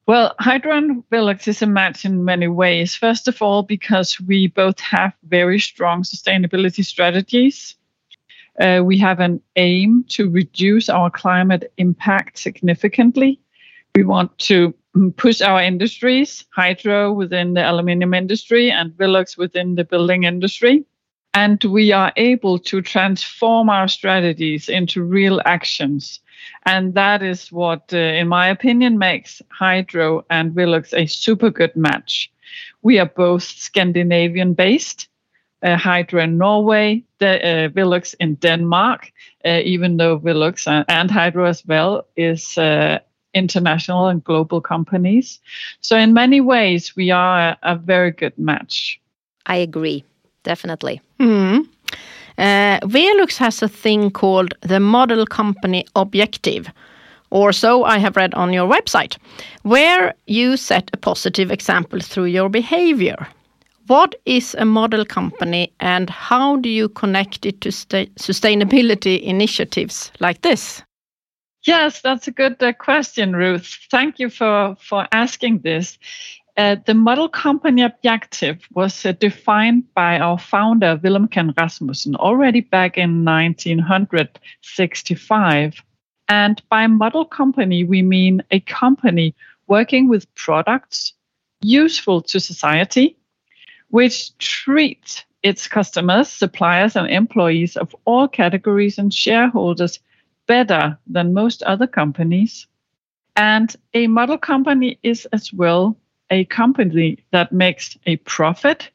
Well, 0.07 0.35
Hydro 0.41 0.77
and 0.79 1.05
Velux 1.11 1.47
is 1.47 1.61
a 1.61 1.67
match 1.67 2.07
in 2.07 2.25
many 2.25 2.49
ways. 2.49 2.95
First 2.95 3.29
of 3.29 3.43
all, 3.43 3.63
because 3.63 4.19
we 4.21 4.47
both 4.47 4.81
have 4.81 5.13
very 5.29 5.61
strong 5.61 6.05
sustainability 6.05 6.83
strategies. 6.83 7.77
Uh, 8.61 8.81
we 8.83 8.97
have 8.99 9.21
an 9.21 9.43
aim 9.57 10.05
to 10.09 10.31
reduce 10.31 10.89
our 10.89 11.11
climate 11.11 11.71
impact 11.77 12.39
significantly. 12.39 13.39
We 13.95 14.05
want 14.05 14.39
to 14.39 14.75
push 15.17 15.43
our 15.43 15.63
industries, 15.63 16.47
Hydro 16.55 17.13
within 17.13 17.53
the 17.53 17.63
aluminium 17.63 18.15
industry 18.15 18.71
and 18.71 18.91
Velux 18.93 19.37
within 19.37 19.75
the 19.75 19.85
building 19.85 20.25
industry. 20.25 20.85
And 21.35 21.63
we 21.65 21.93
are 21.93 22.13
able 22.17 22.59
to 22.59 22.81
transform 22.81 23.69
our 23.69 23.89
strategies 23.89 24.69
into 24.69 25.03
real 25.03 25.43
actions. 25.45 26.21
And 26.65 26.95
that 26.95 27.23
is 27.23 27.53
what, 27.53 27.93
uh, 27.93 27.99
in 27.99 28.29
my 28.29 28.49
opinion, 28.49 28.99
makes 28.99 29.43
Hydro 29.51 30.25
and 30.31 30.53
Velux 30.53 30.93
a 30.95 31.07
super 31.07 31.51
good 31.51 31.75
match. 31.77 32.31
We 32.83 32.99
are 32.99 33.11
both 33.17 33.43
Scandinavian 33.43 34.55
based. 34.55 35.09
Uh, 35.63 35.77
Hydro 35.77 36.23
in 36.23 36.39
Norway, 36.39 37.05
the, 37.19 37.71
uh, 37.77 38.01
in 38.19 38.35
Denmark, 38.35 39.13
uh, 39.45 39.61
even 39.65 39.97
though 39.97 40.19
Velux 40.19 40.67
and 40.89 41.11
Hydro 41.11 41.45
as 41.45 41.65
well 41.65 42.05
is 42.17 42.59
uh, 42.59 42.99
international 43.35 44.09
and 44.09 44.23
global 44.25 44.61
companies. 44.61 45.41
So, 45.81 45.97
in 45.97 46.13
many 46.13 46.41
ways, 46.41 46.95
we 46.97 47.11
are 47.11 47.51
a, 47.51 47.59
a 47.63 47.77
very 47.77 48.11
good 48.11 48.37
match. 48.39 49.01
I 49.47 49.57
agree, 49.57 50.05
definitely. 50.45 51.01
Mm. 51.19 51.67
Uh, 52.39 52.81
Velux 52.81 53.37
has 53.37 53.63
a 53.63 53.69
thing 53.69 54.11
called 54.11 54.55
the 54.61 54.81
Model 54.81 55.27
Company 55.27 55.85
Objective, 55.97 56.71
or 57.31 57.53
so 57.53 57.85
I 57.85 57.99
have 57.99 58.17
read 58.17 58.35
on 58.35 58.53
your 58.53 58.69
website, 58.69 59.17
where 59.63 60.15
you 60.27 60.57
set 60.57 60.91
a 60.93 60.97
positive 60.97 61.51
example 61.51 62.01
through 62.01 62.27
your 62.27 62.49
behavior. 62.49 63.27
What 63.89 64.15
is 64.25 64.55
a 64.59 64.65
model 64.65 65.05
company 65.05 65.73
and 65.81 66.09
how 66.09 66.57
do 66.57 66.69
you 66.69 66.89
connect 66.89 67.45
it 67.45 67.61
to 67.63 67.71
sustainability 67.71 69.21
initiatives 69.23 70.13
like 70.21 70.41
this? 70.43 70.83
Yes, 71.65 72.01
that's 72.01 72.27
a 72.27 72.33
good 72.33 72.61
uh, 72.63 72.73
question, 72.73 73.37
Ruth. 73.37 73.79
Thank 73.89 74.19
you 74.19 74.31
for, 74.31 74.77
for 74.81 75.07
asking 75.13 75.61
this. 75.61 75.97
Uh, 76.57 76.75
the 76.87 76.95
model 76.95 77.29
company 77.29 77.83
objective 77.83 78.67
was 78.75 79.07
uh, 79.07 79.13
defined 79.13 79.85
by 79.95 80.19
our 80.19 80.39
founder, 80.39 80.97
Villum 80.97 81.31
Kann 81.31 81.55
Rasmussen, 81.57 82.17
already 82.17 82.61
back 82.61 82.99
in 82.99 83.25
1965. 83.25 85.83
And 86.29 86.61
by 86.69 86.89
model 86.89 87.25
company, 87.25 87.85
we 87.85 88.03
mean 88.03 88.43
a 88.51 88.59
company 88.61 89.35
working 89.69 90.09
with 90.09 90.35
products 90.35 91.15
useful 91.63 92.21
to 92.23 92.41
society, 92.41 93.17
which 93.89 94.37
treat 94.39 95.25
its 95.43 95.69
customers, 95.69 96.29
suppliers, 96.29 96.97
and 96.97 97.09
employees 97.09 97.77
of 97.77 97.95
all 98.05 98.27
categories 98.29 98.99
and 98.99 99.15
shareholders 99.15 100.01
better 100.47 100.99
than 101.07 101.35
most 101.35 101.63
other 101.63 101.87
companies. 101.87 102.67
And 103.37 103.75
a 103.95 104.07
model 104.07 104.39
company 104.39 104.99
is 105.03 105.27
as 105.33 105.53
well 105.53 105.97
a 106.31 106.45
company 106.47 107.19
that 107.31 107.53
makes 107.53 107.97
a 108.07 108.17
profit, 108.17 108.91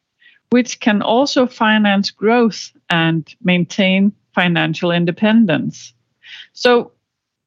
which 0.50 0.80
can 0.80 1.01
also 1.01 1.46
finance 1.46 2.12
growth 2.12 2.72
and 2.89 3.27
maintain 3.44 4.12
financial 4.34 4.92
independence. 4.92 5.94
So, 6.54 6.92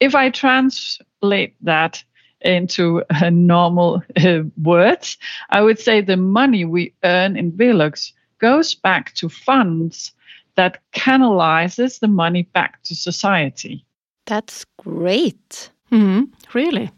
if 0.01 0.15
I 0.15 0.31
translate 0.31 1.55
that, 1.63 2.03
into 2.43 3.03
normal 3.31 4.03
uh, 4.17 4.41
words, 4.63 5.19
I 5.51 5.63
would 5.63 5.79
say 5.79 6.01
the 6.01 6.17
money 6.17 6.65
we 6.65 6.95
earn 7.05 7.37
in 7.37 7.53
Velux 7.53 8.13
goes 8.39 8.75
back 8.75 9.15
to 9.15 9.29
funds 9.29 10.13
that 10.57 10.79
canalizes 10.93 12.01
the 12.01 12.09
money 12.09 12.43
back 12.43 12.83
to 12.85 12.95
society. 12.95 13.85
That's 14.31 14.65
great. 14.79 15.73
Mm, 15.91 16.29
really? 16.55 16.89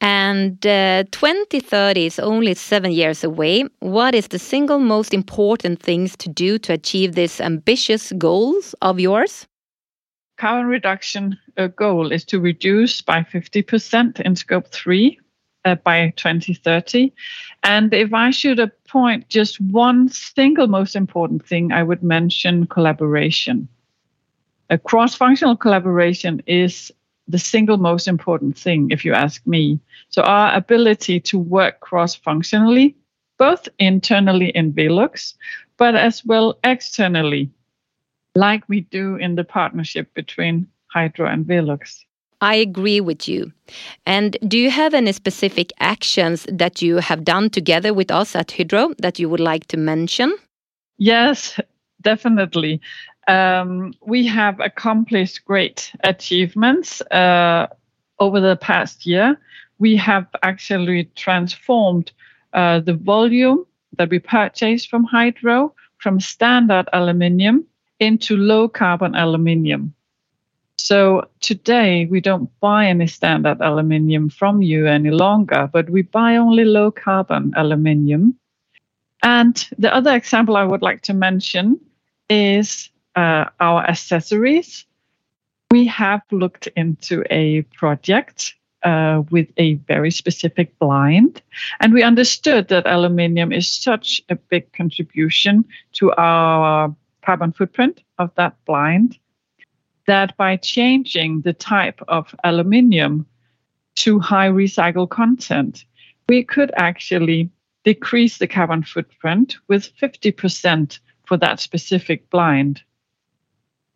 And 0.00 0.66
uh, 0.66 1.04
2030 1.10 2.06
is 2.06 2.18
only 2.18 2.54
seven 2.54 2.92
years 2.92 3.22
away. 3.22 3.64
What 3.80 4.14
is 4.14 4.28
the 4.28 4.38
single 4.38 4.78
most 4.78 5.12
important 5.12 5.82
things 5.82 6.16
to 6.16 6.30
do 6.30 6.58
to 6.60 6.72
achieve 6.72 7.14
these 7.14 7.42
ambitious 7.42 8.10
goals 8.16 8.74
of 8.80 8.98
yours? 8.98 9.46
Carbon 10.38 10.68
reduction 10.68 11.36
uh, 11.58 11.66
goal 11.66 12.10
is 12.10 12.24
to 12.24 12.40
reduce 12.40 13.02
by 13.02 13.20
50% 13.20 14.20
in 14.20 14.34
scope 14.34 14.68
3 14.68 15.20
uh, 15.66 15.74
by 15.74 16.14
2030. 16.16 17.12
And 17.64 17.92
if 17.92 18.14
I 18.14 18.30
should 18.30 18.60
appoint 18.60 19.28
just 19.28 19.60
one 19.60 20.08
single 20.08 20.68
most 20.68 20.96
important 20.96 21.46
thing, 21.46 21.70
I 21.70 21.82
would 21.82 22.02
mention 22.02 22.66
collaboration. 22.66 23.68
A 24.70 24.78
cross 24.78 25.14
functional 25.14 25.56
collaboration 25.56 26.42
is 26.46 26.92
the 27.26 27.38
single 27.38 27.76
most 27.76 28.08
important 28.08 28.56
thing, 28.56 28.90
if 28.90 29.04
you 29.04 29.12
ask 29.12 29.46
me. 29.46 29.80
So, 30.08 30.22
our 30.22 30.54
ability 30.54 31.20
to 31.20 31.38
work 31.38 31.80
cross 31.80 32.14
functionally, 32.14 32.96
both 33.38 33.68
internally 33.78 34.48
in 34.50 34.72
Velux, 34.72 35.34
but 35.76 35.94
as 35.94 36.24
well 36.24 36.58
externally, 36.64 37.50
like 38.34 38.68
we 38.68 38.80
do 38.80 39.16
in 39.16 39.36
the 39.36 39.44
partnership 39.44 40.12
between 40.14 40.66
Hydro 40.92 41.28
and 41.28 41.46
Velux. 41.46 42.04
I 42.40 42.54
agree 42.54 43.00
with 43.00 43.28
you. 43.28 43.52
And 44.06 44.36
do 44.46 44.58
you 44.58 44.70
have 44.70 44.94
any 44.94 45.12
specific 45.12 45.72
actions 45.80 46.46
that 46.50 46.80
you 46.80 46.96
have 46.96 47.24
done 47.24 47.50
together 47.50 47.92
with 47.92 48.10
us 48.10 48.36
at 48.36 48.52
Hydro 48.52 48.94
that 48.98 49.18
you 49.18 49.28
would 49.28 49.40
like 49.40 49.66
to 49.68 49.76
mention? 49.76 50.36
Yes, 50.98 51.58
definitely. 52.00 52.80
Um, 53.28 53.92
we 54.00 54.26
have 54.26 54.58
accomplished 54.58 55.44
great 55.44 55.92
achievements 56.02 57.02
uh, 57.10 57.66
over 58.18 58.40
the 58.40 58.56
past 58.56 59.04
year. 59.04 59.38
We 59.78 59.96
have 59.96 60.26
actually 60.42 61.04
transformed 61.14 62.10
uh, 62.54 62.80
the 62.80 62.94
volume 62.94 63.66
that 63.98 64.08
we 64.08 64.18
purchase 64.18 64.86
from 64.86 65.04
Hydro 65.04 65.74
from 65.98 66.20
standard 66.20 66.88
aluminium 66.92 67.64
into 68.00 68.36
low 68.36 68.68
carbon 68.68 69.14
aluminium. 69.14 69.94
So 70.78 71.28
today 71.40 72.06
we 72.06 72.20
don't 72.20 72.48
buy 72.60 72.86
any 72.86 73.08
standard 73.08 73.60
aluminium 73.60 74.30
from 74.30 74.62
you 74.62 74.86
any 74.86 75.10
longer, 75.10 75.68
but 75.70 75.90
we 75.90 76.02
buy 76.02 76.36
only 76.36 76.64
low 76.64 76.90
carbon 76.90 77.52
aluminium. 77.56 78.38
And 79.22 79.68
the 79.76 79.92
other 79.92 80.14
example 80.14 80.56
I 80.56 80.64
would 80.64 80.82
like 80.82 81.02
to 81.02 81.14
mention 81.14 81.78
is 82.30 82.90
uh, 83.16 83.46
our 83.60 83.84
accessories, 83.86 84.84
we 85.70 85.86
have 85.86 86.22
looked 86.30 86.66
into 86.76 87.24
a 87.30 87.62
project 87.76 88.54
uh, 88.82 89.22
with 89.30 89.48
a 89.56 89.74
very 89.74 90.10
specific 90.10 90.78
blind, 90.78 91.42
and 91.80 91.92
we 91.92 92.02
understood 92.02 92.68
that 92.68 92.86
aluminium 92.86 93.52
is 93.52 93.68
such 93.70 94.22
a 94.28 94.36
big 94.36 94.72
contribution 94.72 95.64
to 95.92 96.12
our 96.12 96.94
carbon 97.22 97.52
footprint 97.52 98.02
of 98.18 98.30
that 98.36 98.54
blind 98.64 99.18
that 100.08 100.34
by 100.38 100.56
changing 100.56 101.42
the 101.42 101.52
type 101.52 102.00
of 102.08 102.34
aluminium 102.42 103.26
to 103.94 104.18
high 104.18 104.48
recycled 104.48 105.10
content, 105.10 105.84
we 106.28 106.42
could 106.42 106.72
actually 106.76 107.50
decrease 107.84 108.38
the 108.38 108.46
carbon 108.46 108.82
footprint 108.82 109.56
with 109.68 109.94
50% 110.00 110.98
for 111.26 111.36
that 111.36 111.60
specific 111.60 112.28
blind. 112.30 112.82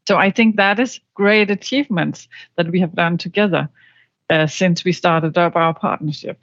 So 0.06 0.16
I 0.16 0.30
think 0.30 0.56
that 0.56 0.80
is 0.80 1.00
great 1.14 1.50
achievements 1.50 2.28
that 2.56 2.70
we 2.70 2.80
have 2.80 2.94
done 2.94 3.18
together 3.18 3.68
uh, 4.30 4.46
since 4.46 4.84
we 4.84 4.92
started 4.92 5.38
up 5.38 5.56
our 5.56 5.74
partnership. 5.74 6.38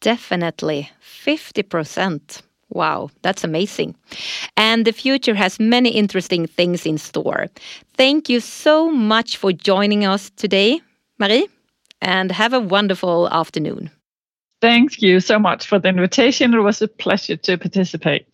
Definitely, 0.00 0.90
50%. 1.02 2.42
Wow, 2.68 3.10
that's 3.22 3.44
amazing. 3.44 3.94
And 4.56 4.84
the 4.84 4.92
future 4.92 5.34
has 5.34 5.60
many 5.60 5.90
interesting 5.90 6.46
things 6.46 6.84
in 6.84 6.98
store. 6.98 7.46
Thank 7.94 8.28
you 8.28 8.40
so 8.40 8.90
much 8.90 9.36
for 9.36 9.52
joining 9.52 10.04
us 10.04 10.30
today, 10.30 10.80
Marie, 11.18 11.48
and 12.00 12.32
have 12.32 12.52
a 12.52 12.60
wonderful 12.60 13.28
afternoon. 13.30 13.90
Thank 14.60 15.00
you 15.00 15.20
so 15.20 15.38
much 15.38 15.66
for 15.66 15.78
the 15.78 15.88
invitation. 15.88 16.54
It 16.54 16.60
was 16.60 16.82
a 16.82 16.88
pleasure 16.88 17.36
to 17.36 17.58
participate. 17.58 18.26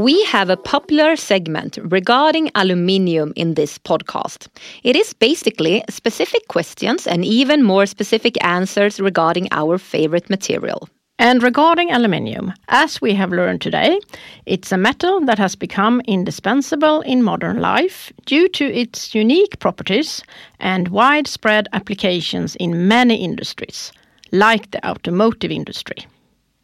We 0.00 0.24
have 0.24 0.48
a 0.48 0.56
popular 0.56 1.14
segment 1.14 1.76
regarding 1.82 2.50
aluminium 2.54 3.34
in 3.36 3.52
this 3.52 3.76
podcast. 3.76 4.48
It 4.82 4.96
is 4.96 5.12
basically 5.12 5.84
specific 5.90 6.48
questions 6.48 7.06
and 7.06 7.22
even 7.22 7.62
more 7.62 7.84
specific 7.84 8.42
answers 8.42 8.98
regarding 8.98 9.48
our 9.50 9.76
favorite 9.76 10.30
material. 10.30 10.88
And 11.18 11.42
regarding 11.42 11.92
aluminium, 11.92 12.54
as 12.68 13.02
we 13.02 13.12
have 13.12 13.30
learned 13.30 13.60
today, 13.60 14.00
it's 14.46 14.72
a 14.72 14.78
metal 14.78 15.20
that 15.26 15.38
has 15.38 15.54
become 15.54 16.00
indispensable 16.06 17.02
in 17.02 17.22
modern 17.22 17.60
life 17.60 18.10
due 18.24 18.48
to 18.48 18.64
its 18.64 19.14
unique 19.14 19.58
properties 19.58 20.22
and 20.60 20.88
widespread 20.88 21.68
applications 21.74 22.56
in 22.56 22.88
many 22.88 23.16
industries, 23.22 23.92
like 24.32 24.70
the 24.70 24.82
automotive 24.88 25.50
industry. 25.50 26.06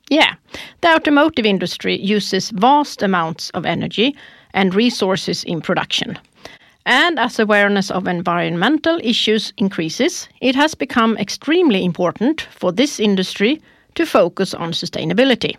Yeah, 0.09 0.35
the 0.83 0.95
automotive 0.95 1.45
industry 1.45 2.01
uses 2.01 2.51
vast 2.51 3.03
amounts 3.03 3.51
of 3.51 3.67
energy 3.67 4.15
and 4.55 4.75
resources 4.75 5.43
in 5.45 5.61
production. 5.61 6.19
And 6.85 7.19
as 7.19 7.41
awareness 7.41 7.91
of 7.91 8.07
environmental 8.07 9.01
issues 9.03 9.53
increases, 9.57 10.29
it 10.41 10.55
has 10.55 10.77
become 10.77 11.19
extremely 11.19 11.85
important 11.85 12.43
for 12.43 12.71
this 12.71 13.01
industry 13.01 13.61
to 13.97 14.07
focus 14.07 14.55
on 14.55 14.71
sustainability. 14.71 15.57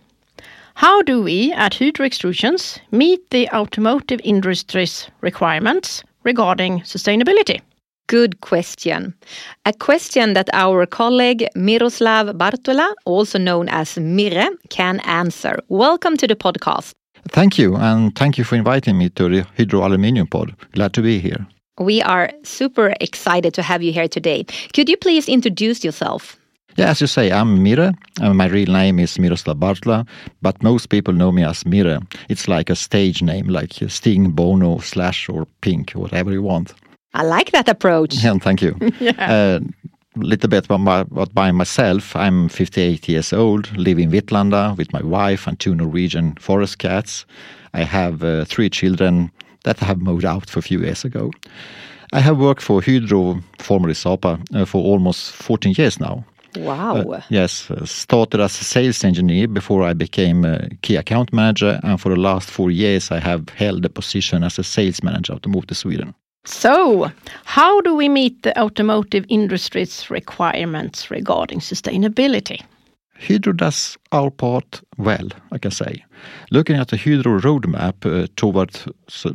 How 0.76 1.02
do 1.02 1.22
we 1.22 1.52
at 1.52 1.74
Hydro 1.74 2.06
Extrusions 2.06 2.80
meet 2.92 3.30
the 3.32 3.50
automotive 3.50 4.22
industry's 4.24 5.10
requirements 5.22 6.04
regarding 6.24 6.82
sustainability? 6.82 7.60
Good 8.08 8.40
question. 8.40 9.14
A 9.66 9.74
question 9.74 10.34
that 10.34 10.50
our 10.54 10.86
colleague 10.86 11.46
Miroslav 11.56 12.38
Bartola, 12.38 12.94
also 13.06 13.38
known 13.38 13.68
as 13.68 13.98
Mire, 13.98 14.48
can 14.70 15.02
answer. 15.02 15.60
Welcome 15.68 16.16
to 16.18 16.28
the 16.28 16.36
podcast. 16.36 16.94
Thank 17.30 17.58
you, 17.58 17.76
and 17.76 18.16
thank 18.16 18.38
you 18.38 18.46
for 18.46 18.56
inviting 18.56 18.98
me 18.98 19.10
to 19.10 19.28
the 19.28 19.46
Hydro 19.58 19.84
Aluminium 19.86 20.28
Pod. 20.28 20.56
Glad 20.72 20.94
to 20.94 21.02
be 21.02 21.20
here. 21.20 21.46
We 21.80 22.02
are 22.02 22.32
super 22.44 22.94
excited 23.02 23.54
to 23.56 23.62
have 23.62 23.84
you 23.84 23.92
here 23.92 24.08
today. 24.08 24.46
Could 24.74 24.88
you 24.88 24.96
please 24.96 25.28
introduce 25.28 25.84
yourself? 25.84 26.38
Yeah, 26.78 26.92
as 26.92 27.02
you 27.02 27.08
say, 27.08 27.30
I'm 27.30 27.62
Mire. 27.62 27.92
and 28.22 28.38
my 28.38 28.48
real 28.48 28.72
name 28.72 29.00
is 29.00 29.20
Miroslav 29.20 29.58
Bartola, 29.58 30.08
but 30.42 30.64
most 30.64 30.88
people 30.88 31.14
know 31.14 31.34
me 31.34 31.44
as 31.44 31.66
Mire. 31.66 32.00
It's 32.30 32.48
like 32.48 32.70
a 32.70 32.76
stage 32.76 33.22
name, 33.22 33.50
like 33.50 33.74
Sting, 33.90 34.32
Bono, 34.32 34.78
Slash, 34.78 35.28
or 35.28 35.46
Pink, 35.60 35.92
whatever 35.92 36.32
you 36.32 36.42
want. 36.42 36.74
I 37.14 37.24
like 37.24 37.52
that 37.52 37.70
approach. 37.70 38.16
Yeah, 38.16 38.38
thank 38.40 38.62
you. 38.62 38.76
yeah. 39.00 39.14
A 39.18 39.56
uh, 39.56 39.60
little 40.16 40.50
bit 40.50 40.66
about, 40.66 40.80
my, 40.80 41.00
about 41.02 41.34
by 41.34 41.52
myself. 41.52 42.16
I'm 42.16 42.50
58 42.50 43.08
years 43.08 43.34
old, 43.34 43.76
live 43.78 44.00
in 44.00 44.12
Vetlanda 44.12 44.76
with 44.78 44.92
my 44.92 45.02
wife 45.02 45.48
and 45.48 45.60
two 45.60 45.76
Norwegian 45.76 46.36
forest 46.36 46.80
cats. 46.80 47.26
I 47.74 47.84
have 47.84 48.24
uh, 48.24 48.46
three 48.46 48.70
children 48.70 49.32
that 49.64 49.80
have 49.80 50.00
moved 50.00 50.26
out 50.26 50.50
for 50.50 50.60
a 50.60 50.64
few 50.64 50.80
years 50.80 51.06
ago. 51.06 51.32
I 52.14 52.20
have 52.22 52.40
worked 52.40 52.62
for 52.62 52.82
Hydro, 52.82 53.42
formerly 53.60 53.94
Sapa, 53.94 54.40
uh, 54.54 54.66
for 54.66 54.82
almost 54.82 55.34
14 55.34 55.74
years 55.78 56.00
now. 56.00 56.26
Wow. 56.56 57.02
Uh, 57.02 57.22
yes, 57.30 57.70
uh, 57.70 57.86
started 57.86 58.40
as 58.40 58.60
a 58.62 58.64
sales 58.64 59.04
engineer 59.04 59.48
before 59.48 59.84
I 59.84 59.94
became 59.94 60.46
a 60.46 60.70
key 60.82 60.96
account 60.96 61.34
manager, 61.34 61.80
and 61.84 62.00
for 62.00 62.10
the 62.10 62.20
last 62.20 62.50
four 62.50 62.72
years 62.72 63.12
I 63.12 63.20
have 63.20 63.50
held 63.50 63.84
the 63.84 63.90
position 63.90 64.44
as 64.44 64.58
a 64.58 64.64
sales 64.64 65.04
manager 65.04 65.34
at 65.34 65.38
Automotive 65.38 65.78
Sweden. 65.78 66.16
So, 66.48 67.12
how 67.44 67.82
do 67.82 67.94
we 67.94 68.08
meet 68.08 68.44
the 68.44 68.58
automotive 68.58 69.26
industry's 69.28 70.10
requirements 70.10 71.12
regarding 71.12 71.60
sustainability? 71.60 72.62
Hydro 73.20 73.52
does 73.52 73.98
our 74.14 74.32
part 74.32 74.82
well, 74.98 75.28
I 75.52 75.58
can 75.58 75.72
say. 75.72 76.06
Looking 76.50 76.78
at 76.78 76.88
the 76.88 76.96
Hydro 76.96 77.42
roadmap 77.42 78.06
uh, 78.06 78.28
towards 78.38 78.88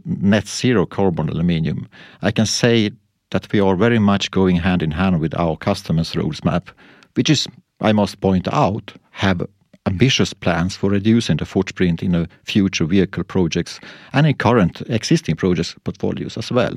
net 0.07 0.49
zero 0.49 0.87
carbon 0.87 1.29
aluminium, 1.29 1.87
I 2.23 2.31
can 2.31 2.47
say 2.47 2.91
that 3.31 3.53
we 3.53 3.61
are 3.61 3.77
very 3.77 3.99
much 3.99 4.31
going 4.31 4.57
hand 4.57 4.83
in 4.83 4.93
hand 4.93 5.21
with 5.21 5.39
our 5.39 5.59
customers' 5.59 6.15
roadmap, 6.15 6.69
which 7.13 7.29
is, 7.29 7.47
I 7.83 7.93
must 7.93 8.23
point 8.23 8.49
out, 8.51 8.95
have 9.11 9.47
ambitious 9.85 10.33
plans 10.33 10.77
for 10.77 10.89
reducing 10.89 11.37
the 11.37 11.45
footprint 11.45 12.03
in 12.03 12.13
the 12.13 12.27
future 12.45 12.87
vehicle 12.87 13.25
projects 13.25 13.81
and 14.15 14.27
in 14.27 14.35
current 14.35 14.81
existing 14.89 15.37
projects 15.37 15.75
portfolios 15.85 16.39
as 16.39 16.51
well. 16.51 16.75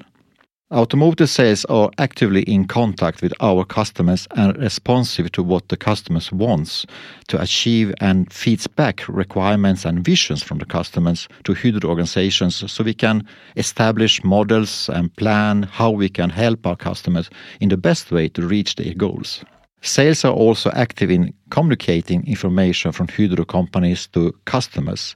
Automotive 0.71 1.30
sales 1.30 1.63
are 1.65 1.91
actively 1.99 2.41
in 2.41 2.65
contact 2.65 3.21
with 3.21 3.32
our 3.39 3.63
customers 3.63 4.28
and 4.32 4.58
responsive 4.58 5.32
to 5.34 5.43
what 5.43 5.69
the 5.69 5.78
customers 5.78 6.32
wants 6.32 6.88
to 7.28 7.39
achieve 7.39 7.93
and 8.01 8.34
feeds 8.34 8.65
back 8.65 9.08
requirements 9.08 9.86
and 9.86 10.04
visions 10.04 10.41
from 10.41 10.58
the 10.58 10.65
customers 10.65 11.30
to 11.43 11.54
Hydro 11.54 11.88
organizations 11.88 12.71
so 12.71 12.84
we 12.84 12.95
can 12.95 13.28
establish 13.56 14.23
models 14.23 14.89
and 14.91 15.15
plan 15.17 15.62
how 15.71 15.91
we 15.91 16.10
can 16.10 16.32
help 16.32 16.65
our 16.65 16.75
customers 16.75 17.30
in 17.60 17.69
the 17.69 17.78
best 17.78 18.12
way 18.12 18.28
to 18.30 18.41
reach 18.41 18.75
their 18.75 18.95
goals. 18.95 19.45
Sales 19.84 20.25
are 20.25 20.34
also 20.34 20.71
active 20.71 21.12
in 21.12 21.32
communicating 21.51 22.25
information 22.25 22.91
from 22.91 23.08
Hydro 23.08 23.45
companies 23.45 24.08
to 24.13 24.32
customers, 24.45 25.13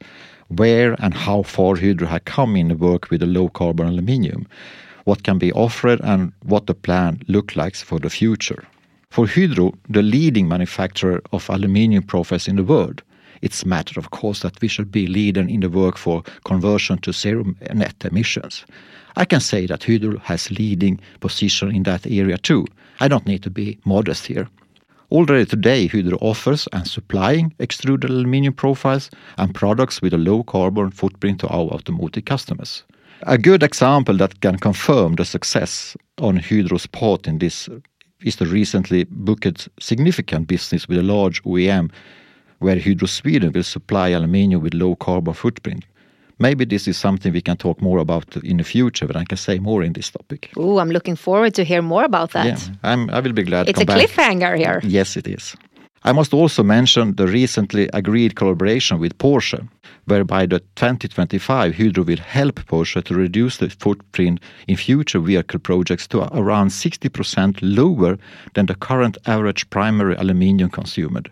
where 0.50 0.96
and 1.00 1.16
how 1.16 1.42
far 1.42 1.76
Hydro 1.76 2.08
has 2.08 2.22
come 2.26 2.56
in 2.56 2.68
the 2.68 2.76
work 2.76 3.10
with 3.10 3.22
the 3.22 3.26
low 3.26 3.50
carbon 3.50 3.88
aluminium 3.88 4.46
what 5.10 5.24
can 5.24 5.40
be 5.40 5.52
offered 5.54 6.00
and 6.04 6.32
what 6.44 6.68
the 6.68 6.76
plan 6.76 7.20
look 7.28 7.56
like 7.56 7.76
for 7.76 8.00
the 8.00 8.12
future. 8.12 8.64
For 9.10 9.26
Hydro, 9.26 9.74
the 9.90 10.04
leading 10.04 10.48
manufacturer 10.48 11.20
of 11.32 11.50
aluminium 11.50 12.04
profiles 12.04 12.48
in 12.48 12.58
the 12.58 12.64
world, 12.64 13.02
it's 13.42 13.64
a 13.64 13.68
matter 13.68 14.00
of 14.00 14.12
course 14.12 14.42
that 14.42 14.62
we 14.62 14.68
should 14.68 14.92
be 14.92 15.08
leader 15.08 15.42
in 15.42 15.62
the 15.62 15.70
work 15.70 15.98
for 15.98 16.22
conversion 16.44 17.00
to 17.00 17.12
zero 17.12 17.44
net 17.74 17.96
emissions. 18.06 18.66
I 19.16 19.26
can 19.26 19.40
say 19.40 19.66
that 19.66 19.84
Hydro 19.84 20.20
has 20.20 20.52
leading 20.52 21.00
position 21.22 21.76
in 21.76 21.84
that 21.84 22.06
area 22.06 22.38
too. 22.38 22.68
I 23.00 23.08
don't 23.08 23.26
need 23.26 23.42
to 23.44 23.50
be 23.50 23.80
modest 23.86 24.28
here. 24.28 24.48
Already 25.12 25.46
today, 25.48 25.88
Hydro 25.88 26.20
offers 26.22 26.68
and 26.72 26.88
supplying 26.88 27.56
extruded 27.58 28.12
aluminium 28.12 28.54
profiles 28.54 29.10
and 29.40 29.56
products 29.56 30.04
with 30.04 30.14
a 30.14 30.24
low 30.30 30.44
carbon 30.44 30.92
footprint 30.92 31.40
to 31.40 31.48
our 31.48 31.68
automotive 31.74 32.26
customers. 32.26 32.84
A 33.24 33.38
good 33.38 33.64
example 33.64 34.16
that 34.18 34.40
can 34.40 34.58
confirm 34.58 35.16
the 35.16 35.26
success 35.26 35.98
on 36.20 36.38
Hydro's 36.38 36.88
part 36.88 37.28
in 37.28 37.40
this 37.40 37.70
is 38.22 38.38
the 38.38 38.46
recently 38.46 39.06
booked 39.10 39.70
significant 39.80 40.48
business 40.48 40.88
with 40.88 41.00
a 41.00 41.04
large 41.04 41.44
OEM 41.44 41.92
where 42.60 42.80
Hydro 42.80 43.08
Sweden 43.08 43.52
will 43.54 43.64
supply 43.64 44.10
aluminium 44.10 44.62
with 44.62 44.74
low 44.74 44.96
carbon 44.96 45.34
footprint. 45.34 45.86
Maybe 46.40 46.64
this 46.66 46.88
is 46.88 46.98
something 46.98 47.34
we 47.34 47.42
can 47.42 47.58
talk 47.58 47.82
more 47.82 48.00
about 48.00 48.38
in 48.38 48.58
the 48.58 48.64
future, 48.64 49.06
but 49.06 49.18
I 49.18 49.26
can 49.26 49.38
say 49.38 49.60
more 49.60 49.84
in 49.84 49.94
this 49.94 50.10
topic. 50.10 50.52
Oh, 50.56 50.80
I'm 50.80 50.90
looking 50.90 51.18
forward 51.18 51.54
to 51.56 51.66
hear 51.66 51.82
more 51.82 52.06
about 52.06 52.32
that. 52.32 52.46
Yeah, 52.46 52.58
I'm, 52.84 53.10
I 53.10 53.20
will 53.20 53.34
be 53.34 53.44
glad. 53.44 53.68
It's 53.68 53.82
a 53.82 53.86
back. 53.86 53.98
cliffhanger 53.98 54.58
here. 54.58 54.80
Yes, 54.84 55.18
it 55.18 55.28
is. 55.28 55.56
I 56.04 56.14
must 56.14 56.34
also 56.34 56.64
mention 56.64 57.16
the 57.16 57.28
recently 57.28 57.90
agreed 57.94 58.36
collaboration 58.36 59.00
with 59.00 59.18
Porsche, 59.18 59.68
whereby 60.06 60.46
the 60.46 60.60
2025 60.76 61.76
Hydro 61.76 62.04
will 62.04 62.18
help 62.18 62.56
Porsche 62.66 63.04
to 63.04 63.16
reduce 63.16 63.58
the 63.58 63.70
footprint 63.70 64.40
in 64.68 64.78
future 64.78 65.20
vehicle 65.20 65.60
projects 65.60 66.08
to 66.08 66.22
around 66.38 66.70
60% 66.70 67.60
lower 67.62 68.18
than 68.54 68.68
the 68.68 68.76
current 68.76 69.18
average 69.26 69.70
primary 69.70 70.16
aluminium 70.16 70.70
consumed. 70.70 71.30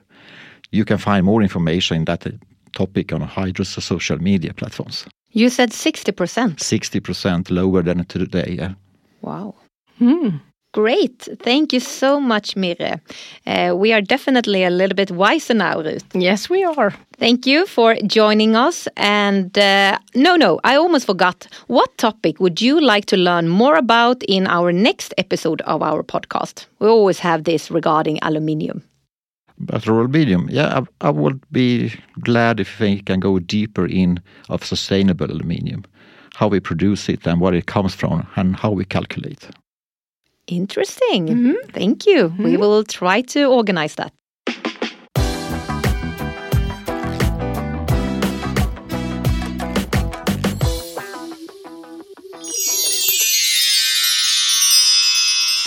You 0.71 0.83
can 0.83 0.97
find 0.97 1.25
more 1.25 1.41
information 1.41 1.97
in 1.97 2.05
that 2.05 2.27
topic 2.73 3.13
on 3.13 3.21
Hydro's 3.21 3.69
social 3.83 4.21
media 4.21 4.53
platforms. 4.53 5.05
You 5.31 5.49
said 5.49 5.71
60%. 5.71 6.57
60% 6.57 7.51
lower 7.51 7.81
than 7.83 8.03
today. 8.05 8.55
Yeah. 8.59 8.73
Wow. 9.21 9.55
Hmm. 9.97 10.37
Great. 10.77 11.27
Thank 11.41 11.73
you 11.73 11.79
so 11.79 12.19
much, 12.19 12.55
Mirre. 12.55 13.01
Uh, 13.47 13.75
we 13.75 13.93
are 13.93 14.01
definitely 14.01 14.63
a 14.63 14.69
little 14.69 14.93
bit 14.95 15.09
wiser 15.09 15.55
now, 15.55 15.81
Ruth. 15.81 16.05
Yes, 16.13 16.51
we 16.51 16.63
are. 16.63 16.93
Thank 17.17 17.47
you 17.47 17.65
for 17.65 17.95
joining 18.05 18.55
us. 18.55 18.87
And 18.95 19.57
uh, 19.57 19.97
no, 20.13 20.35
no, 20.35 20.59
I 20.63 20.75
almost 20.75 21.07
forgot. 21.07 21.47
What 21.65 21.97
topic 21.97 22.39
would 22.39 22.61
you 22.61 22.79
like 22.79 23.05
to 23.05 23.17
learn 23.17 23.47
more 23.47 23.75
about 23.75 24.21
in 24.27 24.45
our 24.45 24.71
next 24.71 25.15
episode 25.17 25.61
of 25.61 25.81
our 25.81 26.03
podcast? 26.03 26.67
We 26.77 26.87
always 26.87 27.17
have 27.17 27.45
this 27.45 27.71
regarding 27.71 28.19
aluminium. 28.21 28.83
But 29.57 29.87
aluminium, 29.87 30.47
yeah, 30.51 30.81
I, 31.01 31.07
I 31.07 31.09
would 31.09 31.41
be 31.51 31.91
glad 32.19 32.59
if 32.59 32.79
we 32.79 33.01
can 33.01 33.19
go 33.19 33.39
deeper 33.39 33.87
in 33.87 34.19
of 34.49 34.63
sustainable 34.63 35.31
aluminium, 35.31 35.85
how 36.35 36.47
we 36.49 36.59
produce 36.59 37.09
it 37.09 37.25
and 37.25 37.41
where 37.41 37.55
it 37.55 37.65
comes 37.65 37.95
from 37.95 38.27
and 38.35 38.55
how 38.55 38.69
we 38.69 38.85
calculate. 38.85 39.49
Interesting. 40.47 41.29
Mm 41.29 41.45
-hmm. 41.45 41.71
Thank 41.73 42.05
you. 42.05 42.23
Mm 42.23 42.31
-hmm. 42.31 42.43
We 42.43 42.49
mm-hmm. 42.49 42.61
will 42.61 42.83
try 42.83 43.21
to 43.33 43.39
organize 43.51 43.95
that. 43.95 44.11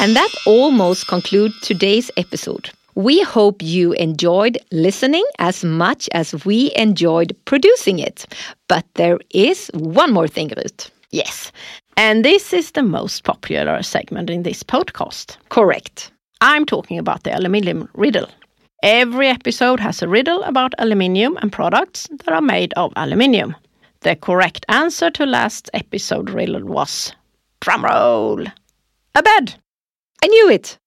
And 0.00 0.16
that 0.16 0.30
almost 0.46 1.08
concludes 1.08 1.60
today's 1.60 2.10
episode. 2.16 2.70
We 2.94 3.22
hope 3.22 3.62
you 3.62 3.92
enjoyed 3.92 4.56
listening 4.72 5.26
as 5.38 5.62
much 5.62 6.08
as 6.14 6.34
we 6.46 6.72
enjoyed 6.74 7.36
producing 7.44 7.98
it. 7.98 8.24
But 8.66 8.86
there 8.94 9.18
is 9.28 9.70
one 9.74 10.12
more 10.14 10.26
thing, 10.26 10.52
Ruth. 10.56 10.90
Yes, 11.10 11.52
and 12.00 12.24
this 12.24 12.54
is 12.54 12.70
the 12.70 12.82
most 12.82 13.24
popular 13.24 13.82
segment 13.82 14.30
in 14.30 14.42
this 14.42 14.62
podcast. 14.62 15.36
Correct. 15.50 16.10
I'm 16.40 16.64
talking 16.64 16.98
about 16.98 17.24
the 17.24 17.36
aluminium 17.36 17.90
riddle. 17.92 18.26
Every 18.82 19.28
episode 19.28 19.80
has 19.80 20.00
a 20.00 20.08
riddle 20.08 20.42
about 20.44 20.72
aluminium 20.78 21.36
and 21.42 21.52
products 21.52 22.08
that 22.10 22.32
are 22.32 22.40
made 22.40 22.72
of 22.78 22.94
aluminium. 22.96 23.54
The 24.00 24.16
correct 24.16 24.64
answer 24.70 25.10
to 25.10 25.26
last 25.26 25.68
episode 25.74 26.30
riddle 26.30 26.64
was 26.64 27.12
drumroll 27.60 28.50
a 29.14 29.22
bed. 29.22 29.54
I 30.22 30.28
knew 30.28 30.48
it. 30.48 30.78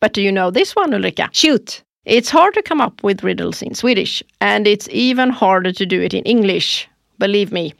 But 0.00 0.14
do 0.14 0.22
you 0.22 0.32
know 0.32 0.50
this 0.50 0.74
one, 0.74 0.94
Ulrika? 0.94 1.28
Shoot. 1.32 1.82
It's 2.06 2.30
hard 2.30 2.54
to 2.54 2.62
come 2.62 2.80
up 2.80 3.02
with 3.02 3.22
riddles 3.22 3.60
in 3.60 3.74
Swedish, 3.74 4.22
and 4.40 4.66
it's 4.66 4.88
even 4.90 5.28
harder 5.28 5.72
to 5.72 5.84
do 5.84 6.00
it 6.00 6.14
in 6.14 6.24
English. 6.24 6.88
Believe 7.18 7.52
me. 7.52 7.74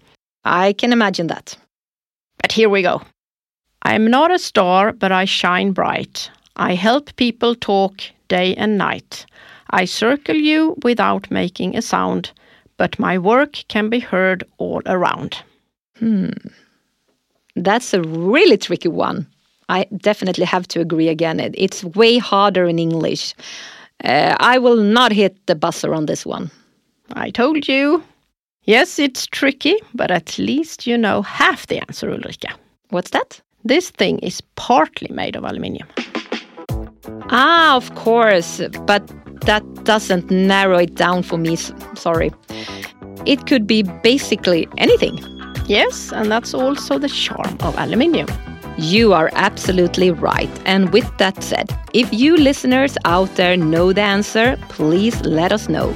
I 0.45 0.75
can 0.75 0.93
imagine 0.93 1.29
that. 1.29 1.57
But 2.41 2.53
here 2.53 2.69
we 2.69 2.83
go. 2.83 3.03
I'm 3.83 4.11
not 4.11 4.31
a 4.31 4.39
star, 4.39 4.93
but 4.93 5.13
I 5.13 5.25
shine 5.25 5.73
bright. 5.73 6.31
I 6.57 6.75
help 6.75 7.15
people 7.17 7.55
talk 7.55 8.03
day 8.29 8.55
and 8.57 8.77
night. 8.77 9.27
I 9.71 9.85
circle 9.85 10.37
you 10.37 10.77
without 10.83 11.31
making 11.31 11.77
a 11.77 11.83
sound, 11.83 12.33
but 12.77 12.99
my 12.99 13.19
work 13.19 13.65
can 13.69 13.89
be 13.91 14.01
heard 14.01 14.45
all 14.59 14.83
around. 14.87 15.43
Hmm. 15.99 16.31
That's 17.55 17.93
a 17.93 18.03
really 18.03 18.57
tricky 18.57 18.89
one. 18.89 19.27
I 19.69 19.87
definitely 19.97 20.47
have 20.47 20.67
to 20.69 20.81
agree 20.81 21.09
again. 21.09 21.41
It's 21.55 21.85
way 21.85 22.19
harder 22.19 22.67
in 22.67 22.79
English. 22.79 23.35
Uh, 24.05 24.37
I 24.39 24.59
will 24.59 24.77
not 24.77 25.13
hit 25.13 25.47
the 25.47 25.55
buzzer 25.55 25.95
on 25.95 26.07
this 26.07 26.25
one. 26.25 26.51
I 27.13 27.31
told 27.31 27.69
you. 27.69 28.03
Yes, 28.69 28.99
it's 28.99 29.27
tricky, 29.27 29.77
but 29.95 30.11
at 30.11 30.39
least 30.39 30.87
you 30.87 30.99
know 30.99 31.23
half 31.23 31.67
the 31.69 31.79
answer, 31.89 32.11
Ulrika. 32.11 32.49
What's 32.91 33.13
that? 33.13 33.41
This 33.65 33.89
thing 33.89 34.19
is 34.19 34.43
partly 34.57 35.09
made 35.11 35.37
of 35.37 35.45
aluminium. 35.45 35.89
Ah, 37.31 37.77
of 37.77 37.95
course, 37.95 38.61
but 38.85 39.03
that 39.47 39.63
doesn't 39.85 40.31
narrow 40.31 40.77
it 40.77 40.95
down 40.97 41.23
for 41.23 41.39
me. 41.39 41.57
Sorry. 41.95 42.31
It 43.25 43.47
could 43.47 43.67
be 43.67 43.85
basically 44.03 44.69
anything. 44.77 45.17
Yes, 45.65 46.13
and 46.13 46.31
that's 46.31 46.53
also 46.53 46.99
the 46.99 47.09
charm 47.09 47.57
of 47.61 47.75
aluminium. 47.79 48.29
You 48.77 49.15
are 49.15 49.31
absolutely 49.33 50.11
right. 50.11 50.51
And 50.67 50.93
with 50.93 51.11
that 51.17 51.43
said, 51.43 51.75
if 51.95 52.13
you 52.13 52.37
listeners 52.37 52.99
out 53.07 53.35
there 53.37 53.57
know 53.57 53.95
the 53.95 54.03
answer, 54.03 54.59
please 54.69 55.19
let 55.23 55.53
us 55.53 55.71
know. 55.71 55.95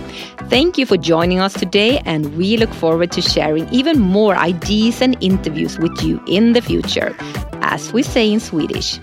Thank 0.53 0.77
you 0.77 0.85
for 0.85 0.99
joining 0.99 1.41
us 1.41 1.55
today, 1.55 2.03
and 2.05 2.37
we 2.37 2.59
look 2.59 2.75
forward 2.75 3.11
to 3.13 3.23
sharing 3.23 3.67
even 3.71 3.99
more 3.99 4.37
ideas 4.37 5.01
and 5.01 5.17
interviews 5.23 5.79
with 5.79 6.03
you 6.03 6.21
in 6.27 6.53
the 6.53 6.61
future. 6.61 7.17
As 7.63 7.91
we 7.95 8.03
say 8.03 8.31
in 8.31 8.39
Swedish, 8.39 9.01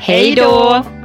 Hej 0.00 0.34
då! 0.34 0.99